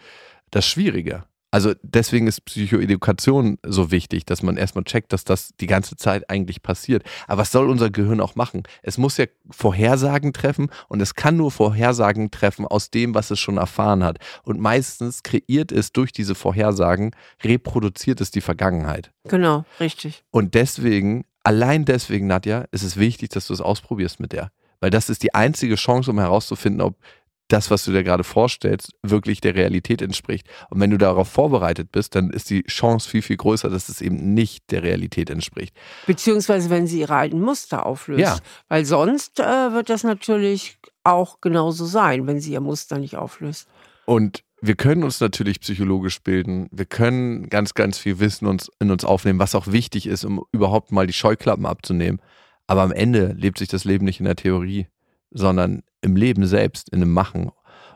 das 0.50 0.66
Schwierige. 0.66 1.24
Also 1.56 1.72
deswegen 1.82 2.26
ist 2.26 2.44
Psychoedukation 2.44 3.56
so 3.62 3.90
wichtig, 3.90 4.26
dass 4.26 4.42
man 4.42 4.58
erstmal 4.58 4.84
checkt, 4.84 5.14
dass 5.14 5.24
das 5.24 5.54
die 5.58 5.66
ganze 5.66 5.96
Zeit 5.96 6.28
eigentlich 6.28 6.60
passiert. 6.60 7.02
Aber 7.26 7.40
was 7.40 7.50
soll 7.50 7.70
unser 7.70 7.88
Gehirn 7.88 8.20
auch 8.20 8.34
machen? 8.34 8.64
Es 8.82 8.98
muss 8.98 9.16
ja 9.16 9.24
Vorhersagen 9.50 10.34
treffen 10.34 10.68
und 10.88 11.00
es 11.00 11.14
kann 11.14 11.38
nur 11.38 11.50
Vorhersagen 11.50 12.30
treffen 12.30 12.66
aus 12.66 12.90
dem, 12.90 13.14
was 13.14 13.30
es 13.30 13.40
schon 13.40 13.56
erfahren 13.56 14.04
hat. 14.04 14.18
Und 14.42 14.60
meistens 14.60 15.22
kreiert 15.22 15.72
es 15.72 15.92
durch 15.92 16.12
diese 16.12 16.34
Vorhersagen, 16.34 17.12
reproduziert 17.42 18.20
es 18.20 18.30
die 18.30 18.42
Vergangenheit. 18.42 19.10
Genau, 19.24 19.64
richtig. 19.80 20.24
Und 20.30 20.52
deswegen, 20.52 21.24
allein 21.42 21.86
deswegen, 21.86 22.26
Nadja, 22.26 22.66
ist 22.70 22.82
es 22.82 22.98
wichtig, 22.98 23.30
dass 23.30 23.46
du 23.46 23.54
es 23.54 23.62
ausprobierst 23.62 24.20
mit 24.20 24.32
der. 24.32 24.50
Weil 24.80 24.90
das 24.90 25.08
ist 25.08 25.22
die 25.22 25.32
einzige 25.32 25.76
Chance, 25.76 26.10
um 26.10 26.18
herauszufinden, 26.18 26.82
ob 26.82 26.98
das, 27.48 27.70
was 27.70 27.84
du 27.84 27.92
dir 27.92 28.02
gerade 28.02 28.24
vorstellst, 28.24 28.92
wirklich 29.02 29.40
der 29.40 29.54
Realität 29.54 30.02
entspricht. 30.02 30.48
Und 30.70 30.80
wenn 30.80 30.90
du 30.90 30.98
darauf 30.98 31.28
vorbereitet 31.28 31.92
bist, 31.92 32.14
dann 32.14 32.30
ist 32.30 32.50
die 32.50 32.64
Chance 32.64 33.08
viel, 33.08 33.22
viel 33.22 33.36
größer, 33.36 33.70
dass 33.70 33.88
es 33.88 34.00
eben 34.00 34.34
nicht 34.34 34.70
der 34.70 34.82
Realität 34.82 35.30
entspricht. 35.30 35.76
Beziehungsweise 36.06 36.70
wenn 36.70 36.86
sie 36.86 37.00
ihre 37.00 37.14
alten 37.14 37.40
Muster 37.40 37.86
auflöst. 37.86 38.20
Ja. 38.20 38.38
Weil 38.68 38.84
sonst 38.84 39.38
äh, 39.38 39.72
wird 39.72 39.90
das 39.90 40.02
natürlich 40.02 40.78
auch 41.04 41.40
genauso 41.40 41.84
sein, 41.84 42.26
wenn 42.26 42.40
sie 42.40 42.52
ihr 42.52 42.60
Muster 42.60 42.98
nicht 42.98 43.16
auflöst. 43.16 43.68
Und 44.06 44.42
wir 44.60 44.74
können 44.74 45.04
uns 45.04 45.20
natürlich 45.20 45.60
psychologisch 45.60 46.22
bilden. 46.22 46.68
Wir 46.72 46.86
können 46.86 47.48
ganz, 47.48 47.74
ganz 47.74 47.98
viel 47.98 48.18
Wissen 48.18 48.46
uns, 48.46 48.70
in 48.80 48.90
uns 48.90 49.04
aufnehmen, 49.04 49.38
was 49.38 49.54
auch 49.54 49.68
wichtig 49.68 50.06
ist, 50.06 50.24
um 50.24 50.44
überhaupt 50.50 50.92
mal 50.92 51.06
die 51.06 51.12
Scheuklappen 51.12 51.66
abzunehmen. 51.66 52.20
Aber 52.66 52.82
am 52.82 52.92
Ende 52.92 53.32
lebt 53.36 53.58
sich 53.58 53.68
das 53.68 53.84
Leben 53.84 54.04
nicht 54.04 54.18
in 54.18 54.24
der 54.24 54.36
Theorie, 54.36 54.88
sondern 55.30 55.82
im 56.00 56.16
Leben 56.16 56.46
selbst, 56.46 56.88
in 56.90 57.00
dem 57.00 57.12
Machen. 57.12 57.50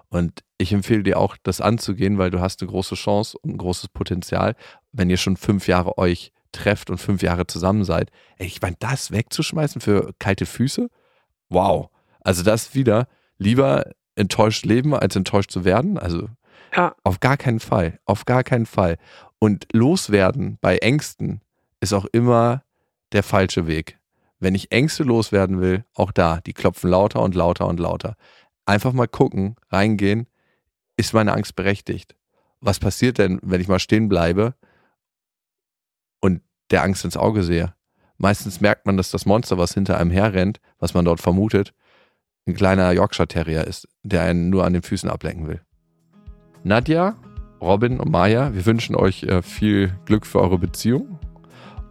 Und 0.09 0.41
ich 0.59 0.73
empfehle 0.73 1.03
dir 1.03 1.19
auch, 1.19 1.37
das 1.43 1.61
anzugehen, 1.61 2.19
weil 2.19 2.31
du 2.31 2.41
hast 2.41 2.61
eine 2.61 2.71
große 2.71 2.97
Chance 2.97 3.39
und 3.41 3.55
ein 3.55 3.59
großes 3.59 3.89
Potenzial, 3.89 4.57
wenn 4.93 5.09
ihr 5.09 5.17
schon 5.17 5.37
fünf 5.37 5.69
Jahre 5.69 5.97
euch 5.99 6.33
trefft 6.53 6.91
und 6.91 6.99
fünf 6.99 7.23
Jahre 7.23 7.47
zusammen 7.47 7.85
seid. 7.85 8.11
Ey, 8.37 8.47
ich 8.47 8.61
meine, 8.61 8.77
das 8.81 9.13
wegzuschmeißen 9.13 9.81
für 9.81 10.13
kalte 10.19 10.47
Füße? 10.47 10.89
Wow. 11.49 11.91
Also 12.23 12.43
das 12.43 12.75
wieder 12.75 13.07
lieber 13.39 13.85
enttäuscht 14.17 14.67
leben, 14.67 14.95
als 14.95 15.15
enttäuscht 15.15 15.51
zu 15.51 15.65
werden. 15.65 15.97
Also 15.97 16.29
ja. 16.77 16.95
auf 17.05 17.21
gar 17.21 17.37
keinen 17.37 17.61
Fall. 17.61 18.01
Auf 18.05 18.25
gar 18.25 18.43
keinen 18.43 18.67
Fall. 18.67 18.97
Und 19.39 19.67
loswerden 19.73 20.59
bei 20.61 20.79
Ängsten 20.79 21.41
ist 21.81 21.93
auch 21.93 22.07
immer 22.07 22.63
der 23.13 23.23
falsche 23.23 23.67
Weg. 23.67 24.00
Wenn 24.41 24.55
ich 24.55 24.73
Ängste 24.73 25.05
loswerden 25.05 25.61
will, 25.61 25.85
auch 25.95 26.13
da, 26.13 26.41
die 26.41 26.55
klopfen 26.55 26.91
lauter 26.91 27.21
und 27.23 27.35
lauter 27.35 27.69
und 27.69 27.79
lauter. 27.79 28.17
Einfach 28.65 28.95
mal 28.95 29.07
gucken, 29.07 29.57
reingehen, 29.69 30.27
ist 30.97 31.13
meine 31.13 31.35
Angst 31.35 31.55
berechtigt? 31.55 32.17
Was 32.61 32.79
passiert 32.79 33.19
denn, 33.19 33.39
wenn 33.43 33.61
ich 33.61 33.69
mal 33.69 33.79
stehen 33.79 34.09
bleibe 34.09 34.55
und 36.21 36.43
der 36.71 36.83
Angst 36.83 37.05
ins 37.05 37.19
Auge 37.19 37.43
sehe? 37.43 37.75
Meistens 38.17 38.61
merkt 38.61 38.87
man, 38.87 38.97
dass 38.97 39.11
das 39.11 39.27
Monster, 39.27 39.59
was 39.59 39.75
hinter 39.75 39.99
einem 39.99 40.11
herrennt, 40.11 40.61
was 40.79 40.95
man 40.95 41.05
dort 41.05 41.21
vermutet, 41.21 41.75
ein 42.47 42.55
kleiner 42.55 42.93
Yorkshire 42.93 43.29
Terrier 43.29 43.67
ist, 43.67 43.89
der 44.03 44.23
einen 44.23 44.49
nur 44.49 44.65
an 44.65 44.73
den 44.73 44.83
Füßen 44.83 45.11
ablenken 45.11 45.49
will. 45.49 45.61
Nadja, 46.65 47.17
Robin 47.61 48.01
und 48.01 48.11
Maya, 48.11 48.55
wir 48.55 48.65
wünschen 48.65 48.97
euch 48.97 49.23
äh, 49.23 49.43
viel 49.43 49.95
Glück 50.07 50.27
für 50.27 50.41
eure 50.41 50.59
Beziehung 50.59 51.19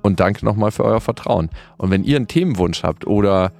und 0.01 0.19
danke 0.19 0.43
nochmal 0.45 0.71
für 0.71 0.83
euer 0.83 1.01
Vertrauen. 1.01 1.49
Und 1.77 1.91
wenn 1.91 2.03
ihr 2.03 2.17
einen 2.17 2.27
Themenwunsch 2.27 2.83
habt 2.83 3.07
oder 3.07 3.51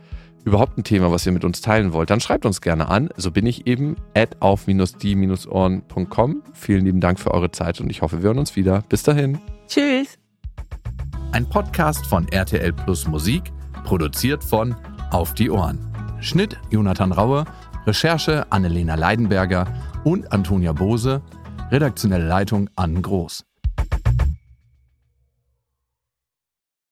überhaupt 0.46 0.78
ein 0.78 0.84
Thema, 0.84 1.12
was 1.12 1.26
ihr 1.26 1.32
mit 1.32 1.44
uns 1.44 1.62
teilen 1.62 1.94
wollt, 1.94 2.10
dann 2.10 2.20
schreibt 2.20 2.46
uns 2.46 2.62
gerne 2.62 2.90
an. 2.90 3.10
So 3.18 3.32
bin 3.32 3.46
ich 3.46 3.68
eben 3.68 3.96
at 4.16 4.42
auf-die-ohren.com. 4.42 6.44
Vielen 6.54 6.86
lieben 6.86 7.02
Dank 7.02 7.20
für 7.20 7.32
eure 7.32 7.52
Zeit 7.52 7.82
und 7.82 7.90
ich 7.90 8.02
hoffe, 8.02 8.24
wir 8.24 8.28
hören 8.28 8.40
uns 8.40 8.56
wieder. 8.56 8.84
Bis 8.90 9.04
dahin. 9.04 9.40
Tschüss. 9.68 10.18
Ein 11.32 11.48
Podcast 11.48 12.08
von 12.08 12.28
RTL 12.30 12.74
Plus 12.74 13.08
Musik, 13.08 13.52
produziert 13.84 14.44
von 14.44 14.76
Auf 15.12 15.36
die 15.36 15.52
Ohren. 15.52 15.78
Schnitt 16.22 16.58
Jonathan 16.72 17.12
Raue, 17.12 17.46
Recherche 17.86 18.52
Annelena 18.52 18.96
Leidenberger 18.96 19.68
und 20.04 20.34
Antonia 20.34 20.74
Bose, 20.74 21.22
redaktionelle 21.72 22.28
Leitung 22.28 22.70
Ann 22.76 23.02
Groß. 23.02 23.49